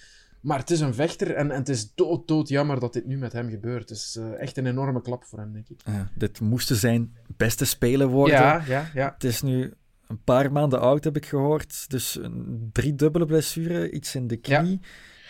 Maar 0.43 0.59
het 0.59 0.69
is 0.69 0.79
een 0.79 0.93
vechter 0.93 1.33
en, 1.35 1.51
en 1.51 1.57
het 1.57 1.69
is 1.69 1.93
dood, 1.95 2.27
dood 2.27 2.49
jammer 2.49 2.79
dat 2.79 2.93
dit 2.93 3.05
nu 3.05 3.17
met 3.17 3.33
hem 3.33 3.49
gebeurt. 3.49 3.89
Het 3.89 3.97
is 3.97 4.15
eh, 4.19 4.41
echt 4.41 4.57
een 4.57 4.65
enorme 4.65 5.01
klap 5.01 5.23
voor 5.23 5.39
hem, 5.39 5.53
denk 5.53 5.69
ik. 5.69 5.81
Ja, 5.85 6.09
dit 6.15 6.39
moesten 6.41 6.75
zijn 6.75 7.15
beste 7.37 7.65
spelen 7.65 8.07
worden. 8.09 8.35
Ja, 8.37 8.63
ja, 8.67 8.89
ja. 8.93 9.11
Het 9.13 9.23
is 9.23 9.41
nu 9.41 9.73
een 10.07 10.23
paar 10.23 10.51
maanden 10.51 10.79
oud, 10.81 11.03
heb 11.03 11.15
ik 11.15 11.25
gehoord. 11.25 11.89
Dus 11.89 12.15
een 12.21 12.69
driedubbele 12.71 13.25
blessure, 13.25 13.91
iets 13.91 14.15
in 14.15 14.27
de 14.27 14.37
knie, 14.37 14.79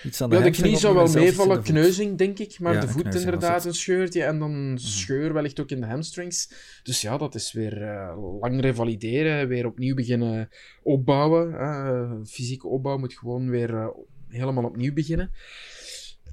iets 0.03 0.21
aan 0.21 0.29
de 0.29 0.35
Ja, 0.35 0.41
de 0.41 0.49
knie 0.51 0.77
zou 0.77 0.95
wel 0.95 1.11
meevallen, 1.11 1.55
de 1.63 1.71
kneuzing 1.71 2.17
denk 2.17 2.39
ik, 2.39 2.59
maar 2.59 2.73
Ja, 2.73 2.79
de 2.81 2.87
voet 2.87 3.15
inderdaad. 3.15 3.59
Mhm. 3.59 3.67
een 3.67 3.73
scheurtje 3.73 4.23
en 4.23 4.39
dan 4.39 4.77
scheur 4.79 5.33
wellicht 5.33 5.59
ook 5.59 5.69
in 5.69 5.79
de 5.81 5.87
hamstrings. 5.87 6.53
Dus 6.83 7.01
ja, 7.01 7.17
dat 7.17 7.35
is 7.35 7.51
weer 7.51 7.81
eh, 7.83 8.17
lang 8.41 8.61
revalideren, 8.61 9.47
weer 9.47 9.65
opnieuw 9.65 9.95
beginnen 9.95 10.49
opbouwen. 10.83 11.59
eh, 11.59 12.11
fysieke 12.25 12.67
opbouw 12.67 12.97
moet 12.97 13.13
gewoon 13.13 13.49
weer 13.49 13.93
helemaal 14.33 14.63
opnieuw 14.63 14.93
beginnen. 14.93 15.31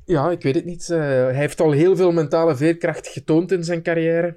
Ja, 0.04 0.30
ik 0.30 0.42
weet 0.42 0.54
het 0.54 0.64
niet. 0.64 0.90
Eh, 0.90 0.98
hij 0.98 1.34
heeft 1.34 1.60
al 1.60 1.70
heel 1.70 1.96
veel 1.96 2.12
mentale 2.12 2.56
veerkracht 2.56 3.06
getoond 3.06 3.52
in 3.52 3.64
zijn 3.64 3.82
carrière. 3.82 4.36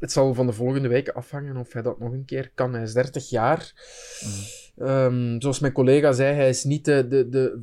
Het 0.00 0.12
zal 0.12 0.34
van 0.34 0.46
de 0.46 0.52
volgende 0.52 0.88
weken 0.88 1.14
afhangen 1.14 1.56
of 1.56 1.72
hij 1.72 1.82
dat 1.82 1.98
nog 1.98 2.12
een 2.12 2.24
keer 2.24 2.50
kan. 2.54 2.72
Hij 2.72 2.82
is 2.82 2.92
30 2.92 3.30
jaar. 3.30 3.72
Ehm, 4.76 5.40
zoals 5.40 5.58
mijn 5.58 5.72
collega 5.72 6.12
zei, 6.12 6.34
hij 6.34 6.48
is 6.48 6.64
niet 6.64 6.84
de, 6.84 7.08
de, 7.08 7.28
de, 7.28 7.62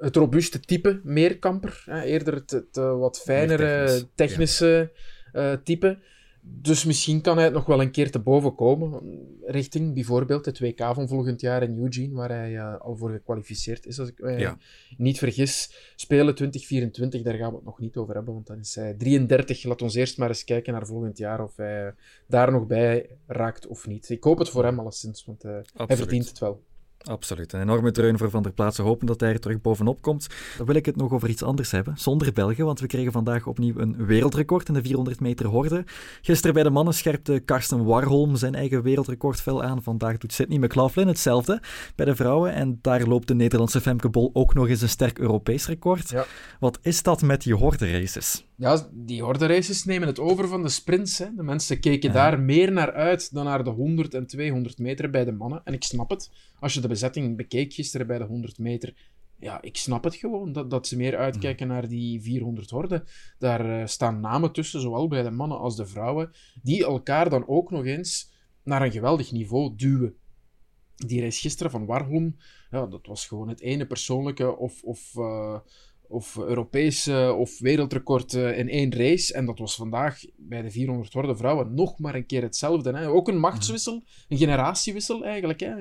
het 0.00 0.16
robuuste 0.16 0.60
type 0.60 1.00
meerkamper. 1.04 1.82
Hè, 1.84 2.02
eerder 2.02 2.34
het, 2.34 2.50
het 2.50 2.76
eh, 2.76 2.98
wat 2.98 3.20
fijnere, 3.20 3.84
technisch, 3.84 4.06
technische 4.14 4.92
eh, 5.32 5.52
type. 5.64 5.98
Dus 6.42 6.84
misschien 6.84 7.20
kan 7.20 7.36
hij 7.36 7.44
het 7.44 7.54
nog 7.54 7.66
wel 7.66 7.80
een 7.80 7.90
keer 7.90 8.10
te 8.10 8.18
boven 8.18 8.54
komen. 8.54 9.00
Richting 9.44 9.94
bijvoorbeeld 9.94 10.44
het 10.44 10.58
WK 10.58 10.78
van 10.94 11.08
volgend 11.08 11.40
jaar 11.40 11.62
in 11.62 11.78
Eugene, 11.78 12.14
waar 12.14 12.28
hij 12.28 12.56
eh, 12.56 12.80
al 12.80 12.96
voor 12.96 13.10
gekwalificeerd 13.10 13.86
is, 13.86 13.98
als 13.98 14.08
ik 14.08 14.20
mij 14.20 14.38
Ja. 14.38 14.58
niet 14.96 15.18
vergis. 15.18 15.72
Spelen 15.96 16.34
2024, 16.34 17.22
daar 17.22 17.34
gaan 17.34 17.50
we 17.50 17.56
het 17.56 17.64
nog 17.64 17.78
niet 17.78 17.96
over 17.96 18.14
hebben, 18.14 18.34
want 18.34 18.46
dan 18.46 18.58
is 18.58 18.74
hij 18.74 18.94
33. 18.94 19.64
Laat 19.64 19.82
ons 19.82 19.94
eerst 19.94 20.18
maar 20.18 20.28
eens 20.28 20.44
kijken 20.44 20.72
naar 20.72 20.86
volgend 20.86 21.18
jaar 21.18 21.42
of 21.42 21.56
hij 21.56 21.94
daar 22.26 22.52
nog 22.52 22.66
bij 22.66 23.10
raakt 23.26 23.66
of 23.66 23.86
niet. 23.86 24.08
Ik 24.08 24.24
hoop 24.24 24.38
het 24.38 24.48
voor 24.48 24.64
hem 24.64 24.78
alleszins, 24.78 25.24
want 25.24 25.44
eh, 25.44 25.58
hij 25.74 25.96
verdient 25.96 26.28
het 26.28 26.38
wel. 26.38 26.62
Absoluut. 27.04 27.52
Een 27.52 27.60
enorme 27.60 27.90
dreun 27.90 28.18
voor 28.18 28.30
Van 28.30 28.42
der 28.42 28.52
Plaatsen. 28.52 28.84
Hopen 28.84 29.06
dat 29.06 29.20
hij 29.20 29.32
er 29.32 29.40
terug 29.40 29.60
bovenop 29.60 30.02
komt. 30.02 30.26
Dan 30.56 30.66
wil 30.66 30.74
ik 30.74 30.86
het 30.86 30.96
nog 30.96 31.12
over 31.12 31.28
iets 31.28 31.42
anders 31.42 31.70
hebben. 31.70 31.98
Zonder 31.98 32.32
Belgen, 32.32 32.64
want 32.64 32.80
we 32.80 32.86
kregen 32.86 33.12
vandaag 33.12 33.46
opnieuw 33.46 33.78
een 33.78 34.06
wereldrecord 34.06 34.68
in 34.68 34.74
de 34.74 34.82
400 34.82 35.20
meter 35.20 35.46
horde. 35.46 35.84
Gisteren 36.20 36.54
bij 36.54 36.62
de 36.62 36.70
mannen 36.70 36.94
scherpte 36.94 37.40
Karsten 37.44 37.84
Warholm 37.84 38.36
zijn 38.36 38.54
eigen 38.54 38.82
wereldrecord 38.82 39.40
fel 39.40 39.62
aan. 39.62 39.82
Vandaag 39.82 40.18
doet 40.18 40.32
Sydney 40.32 40.58
McLaughlin 40.58 41.06
hetzelfde 41.06 41.62
bij 41.94 42.06
de 42.06 42.16
vrouwen. 42.16 42.52
En 42.52 42.78
daar 42.82 43.06
loopt 43.06 43.28
de 43.28 43.34
Nederlandse 43.34 43.80
Femke 43.80 44.08
Bol 44.08 44.30
ook 44.32 44.54
nog 44.54 44.68
eens 44.68 44.82
een 44.82 44.88
sterk 44.88 45.18
Europees 45.18 45.66
record. 45.66 46.10
Ja. 46.10 46.26
Wat 46.60 46.78
is 46.82 47.02
dat 47.02 47.22
met 47.22 47.42
die 47.42 47.54
horde 47.54 47.92
races? 47.92 48.46
Ja, 48.56 48.88
die 48.92 49.22
horde 49.22 49.46
races 49.46 49.84
nemen 49.84 50.08
het 50.08 50.18
over 50.18 50.48
van 50.48 50.62
de 50.62 50.68
sprints. 50.68 51.18
Hè. 51.18 51.26
De 51.36 51.42
mensen 51.42 51.80
keken 51.80 52.12
daar 52.12 52.40
meer 52.40 52.72
naar 52.72 52.92
uit 52.92 53.34
dan 53.34 53.44
naar 53.44 53.64
de 53.64 53.70
100 53.70 54.14
en 54.14 54.26
200 54.26 54.78
meter 54.78 55.10
bij 55.10 55.24
de 55.24 55.32
mannen. 55.32 55.60
En 55.64 55.72
ik 55.72 55.84
snap 55.84 56.10
het. 56.10 56.30
Als 56.60 56.74
je 56.74 56.80
de 56.80 56.88
bezetting 56.88 57.36
bekeek 57.36 57.72
gisteren 57.72 58.06
bij 58.06 58.18
de 58.18 58.24
100 58.24 58.58
meter, 58.58 58.94
ja, 59.40 59.62
ik 59.62 59.76
snap 59.76 60.04
het 60.04 60.14
gewoon. 60.14 60.52
Dat, 60.52 60.70
dat 60.70 60.86
ze 60.86 60.96
meer 60.96 61.16
uitkijken 61.16 61.68
naar 61.68 61.88
die 61.88 62.22
400 62.22 62.70
horde. 62.70 63.04
Daar 63.38 63.80
eh, 63.80 63.86
staan 63.86 64.20
namen 64.20 64.52
tussen, 64.52 64.80
zowel 64.80 65.08
bij 65.08 65.22
de 65.22 65.30
mannen 65.30 65.58
als 65.58 65.76
de 65.76 65.86
vrouwen, 65.86 66.30
die 66.62 66.84
elkaar 66.84 67.30
dan 67.30 67.48
ook 67.48 67.70
nog 67.70 67.84
eens 67.84 68.32
naar 68.62 68.82
een 68.82 68.92
geweldig 68.92 69.32
niveau 69.32 69.76
duwen. 69.76 70.14
Die 70.96 71.20
race 71.20 71.40
gisteren 71.40 71.70
van 71.70 71.86
Warholm, 71.86 72.36
ja, 72.70 72.86
dat 72.86 73.06
was 73.06 73.26
gewoon 73.26 73.48
het 73.48 73.60
ene 73.60 73.86
persoonlijke 73.86 74.56
of, 74.56 74.82
of, 74.82 75.16
eh, 75.16 75.58
of 76.10 76.36
Europese 76.36 77.34
of 77.38 77.58
wereldrecord 77.58 78.34
eh, 78.34 78.58
in 78.58 78.68
één 78.68 78.94
race. 78.94 79.34
En 79.34 79.46
dat 79.46 79.58
was 79.58 79.74
vandaag 79.74 80.20
bij 80.36 80.62
de 80.62 80.70
400 80.70 81.12
horde 81.12 81.36
vrouwen 81.36 81.74
nog 81.74 81.98
maar 81.98 82.14
een 82.14 82.26
keer 82.26 82.42
hetzelfde. 82.42 82.96
Hè. 82.96 83.08
Ook 83.08 83.28
een 83.28 83.38
machtswissel, 83.38 84.02
een 84.28 84.38
generatiewissel 84.38 85.24
eigenlijk. 85.24 85.60
Hè. 85.60 85.74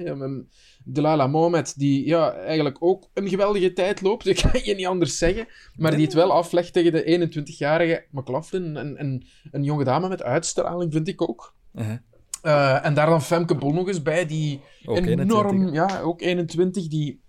Delilah 0.83 1.31
Mohamed, 1.31 1.73
die 1.77 2.05
ja, 2.05 2.33
eigenlijk 2.33 2.77
ook 2.79 3.09
een 3.13 3.29
geweldige 3.29 3.73
tijd 3.73 4.01
loopt, 4.01 4.25
dat 4.35 4.51
kan 4.51 4.61
je 4.63 4.75
niet 4.75 4.85
anders 4.85 5.17
zeggen. 5.17 5.47
Maar 5.75 5.95
die 5.95 6.05
het 6.05 6.13
wel 6.13 6.31
aflegt 6.31 6.73
tegen 6.73 6.91
de 6.91 7.29
21-jarige 7.31 8.05
McLaughlin. 8.11 8.75
Een, 8.75 8.99
een, 8.99 9.25
een 9.51 9.63
jonge 9.63 9.83
dame 9.83 10.07
met 10.07 10.23
uitstraling, 10.23 10.93
vind 10.93 11.07
ik 11.07 11.21
ook. 11.21 11.55
Uh-huh. 11.75 11.97
Uh, 12.43 12.85
en 12.85 12.93
daar 12.93 13.05
dan 13.05 13.21
Femke 13.21 13.55
Bol 13.55 13.73
nog 13.73 13.87
eens 13.87 14.01
bij, 14.01 14.25
die 14.25 14.61
Ook 14.85 14.97
enorm, 14.97 15.55
21, 15.55 15.73
ja, 15.73 16.01
ook 16.01 16.21
21, 16.21 16.87
die 16.87 17.21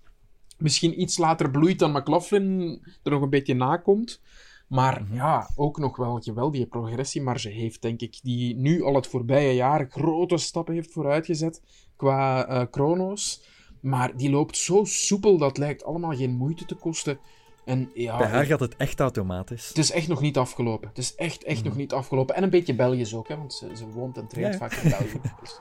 misschien 0.61 1.01
iets 1.01 1.19
later 1.19 1.51
bloeit 1.51 1.79
dan 1.79 1.93
McLaughlin, 1.93 2.81
er 3.03 3.11
nog 3.11 3.23
een 3.23 3.31
beetje 3.31 3.55
nakomt. 3.55 4.21
Maar 4.69 5.07
ja, 5.13 5.51
ook 5.57 5.79
nog 5.79 5.97
wel 5.97 6.21
geweldige 6.21 6.67
progressiemarge 6.67 7.49
heeft, 7.49 7.83
denk 7.83 8.01
ik. 8.01 8.19
Die 8.23 8.57
nu 8.57 8.83
al 8.83 8.95
het 8.95 9.07
voorbije 9.07 9.55
jaar 9.55 9.87
grote 9.91 10.37
stappen 10.37 10.75
heeft 10.75 10.93
vooruitgezet 10.93 11.63
qua 11.97 12.47
eh 12.47 12.67
chrono's. 12.71 13.43
Maar 13.81 14.17
die 14.17 14.31
loopt 14.31 14.57
zo 14.57 14.85
soepel, 14.85 15.39
dat 15.39 15.59
lijkt 15.59 15.85
allemaal 15.85 16.17
geen 16.17 16.37
moeite 16.37 16.65
te 16.65 16.75
kosten. 16.75 17.19
En 17.65 17.91
ja, 17.95 18.17
Bij 18.19 18.27
haar 18.27 18.45
gaat 18.45 18.61
het 18.61 18.77
echt 18.77 19.01
automatisch. 19.01 19.69
het 19.69 19.79
is 19.79 19.91
echt 19.91 20.09
nog 20.09 20.21
niet 20.21 20.37
afgelopen. 20.37 20.89
Het 20.89 20.99
is 20.99 21.15
echt, 21.15 21.45
echt 21.45 21.65
nog 21.65 21.77
niet 21.77 21.93
afgelopen. 21.93 22.35
En 22.35 22.43
een 22.43 22.51
beetje 22.51 22.75
Belgisch 22.75 23.15
ook, 23.15 23.29
hè, 23.29 23.37
want 23.37 23.55
ze, 23.55 23.67
ze 23.77 23.87
woont 23.87 24.17
en 24.17 24.27
traint 24.27 24.53
Ja, 24.53 24.59
vaak 24.59 24.73
in 24.73 24.91
België. 24.91 25.21
Dus- 25.43 25.59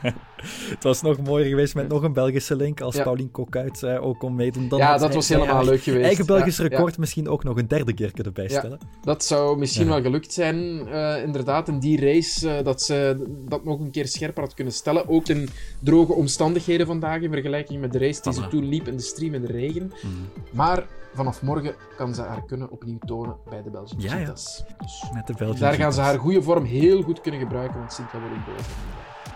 Het 0.74 0.82
was 0.82 1.02
nog 1.02 1.18
mooier 1.20 1.48
geweest 1.48 1.74
met 1.74 1.88
nog 1.88 2.02
een 2.02 2.12
Belgische 2.12 2.56
link 2.56 2.80
als 2.80 2.94
Ja. 2.94 3.02
Paulien 3.02 3.30
Kokuit 3.30 3.82
eh, 3.82 4.04
ook 4.06 4.18
kon 4.18 4.34
meedoen. 4.34 4.68
Dan 4.68 4.78
Ja, 4.78 4.98
dat 4.98 5.14
was 5.14 5.28
helemaal 5.28 5.54
haar 5.54 5.64
leuk 5.64 5.82
geweest. 5.82 6.04
Eigen 6.04 6.26
Belgisch 6.26 6.58
record 6.58 6.98
misschien 6.98 7.28
ook 7.28 7.44
nog 7.44 7.56
een 7.56 7.68
derde 7.68 7.92
keer 7.94 8.12
kunnen 8.12 8.32
bijstellen. 8.32 8.78
Dat 9.02 9.24
zou 9.24 9.58
misschien 9.58 9.88
wel 9.88 10.02
gelukt 10.02 10.32
zijn, 10.32 10.88
eh, 10.88 11.22
inderdaad, 11.22 11.68
in 11.68 11.78
die 11.78 12.00
race, 12.00 12.50
eh, 12.50 12.64
dat 12.64 12.82
ze 12.82 13.24
dat 13.48 13.64
nog 13.64 13.80
een 13.80 13.90
keer 13.90 14.06
scherper 14.08 14.42
had 14.42 14.54
kunnen 14.54 14.72
stellen. 14.74 15.08
Ook 15.08 15.28
in 15.28 15.48
droge 15.80 16.12
omstandigheden 16.12 16.86
vandaag, 16.86 17.20
in 17.20 17.30
vergelijking 17.32 17.80
met 17.80 17.92
de 17.92 17.98
race 17.98 18.22
die 18.22 18.32
ze 18.32 18.48
toen 18.48 18.68
liep 18.68 18.88
in 18.88 18.96
de 18.96 19.02
stream 19.02 19.34
in 19.34 19.40
de 19.42 19.52
regen. 19.52 19.86
Mhm. 20.02 20.12
Maar 20.56 20.86
vanaf 21.14 21.42
morgen 21.42 21.74
kan 21.96 22.14
ze 22.14 22.22
haar 22.22 22.44
kunnen 22.46 22.70
opnieuw 22.70 22.98
tonen 22.98 23.36
bij 23.50 23.62
de 23.62 23.70
Belgische 23.70 24.00
Ja, 24.00 24.16
ja. 24.16 24.26
Dus 24.26 24.64
Met 25.12 25.26
de 25.26 25.34
Belgische 25.38 25.64
daar 25.64 25.74
gaan 25.74 25.92
ze 25.92 26.00
haar 26.00 26.18
goede 26.18 26.42
vorm 26.42 26.64
heel 26.64 27.02
goed 27.02 27.20
kunnen 27.20 27.40
gebruiken, 27.40 27.78
want 27.78 27.92
Sintra 27.92 28.18
wordt 28.18 28.46
boven. 28.46 28.64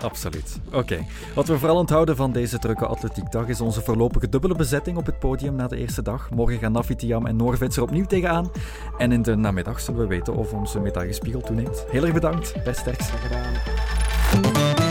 Absoluut. 0.03 0.61
Oké. 0.73 1.05
Wat 1.35 1.47
we 1.47 1.59
vooral 1.59 1.77
onthouden 1.77 2.17
van 2.17 2.33
deze 2.33 2.59
drukke 2.59 2.87
atletiekdag 2.87 3.49
is 3.49 3.61
onze 3.61 3.83
voorlopige 3.83 4.29
dubbele 4.29 4.55
bezetting 4.55 4.97
op 4.97 5.07
het 5.07 5.19
podium 5.19 5.55
na 5.55 5.67
de 5.67 5.77
eerste 5.77 6.03
dag. 6.03 6.31
Morgen 6.31 6.59
gaan 6.59 6.73
Nafi 6.73 6.97
Tiam 6.97 7.27
en 7.27 7.37
Norvits 7.37 7.77
er 7.77 7.83
opnieuw 7.83 8.07
tegenaan. 8.07 8.51
En 8.99 9.13
in 9.13 9.23
de 9.23 9.37
namiddag 9.37 9.81
zullen 9.81 10.01
we 10.01 10.07
weten 10.07 10.35
of 10.35 10.53
onze 10.53 10.81
medaillespiegel 10.81 11.41
toeneemt. 11.41 11.85
Heel 11.91 12.03
erg 12.05 12.13
bedankt. 12.13 12.65
Best 12.65 12.81
sterkst. 12.81 13.11
Graag 13.11 13.23
gedaan. 13.23 14.82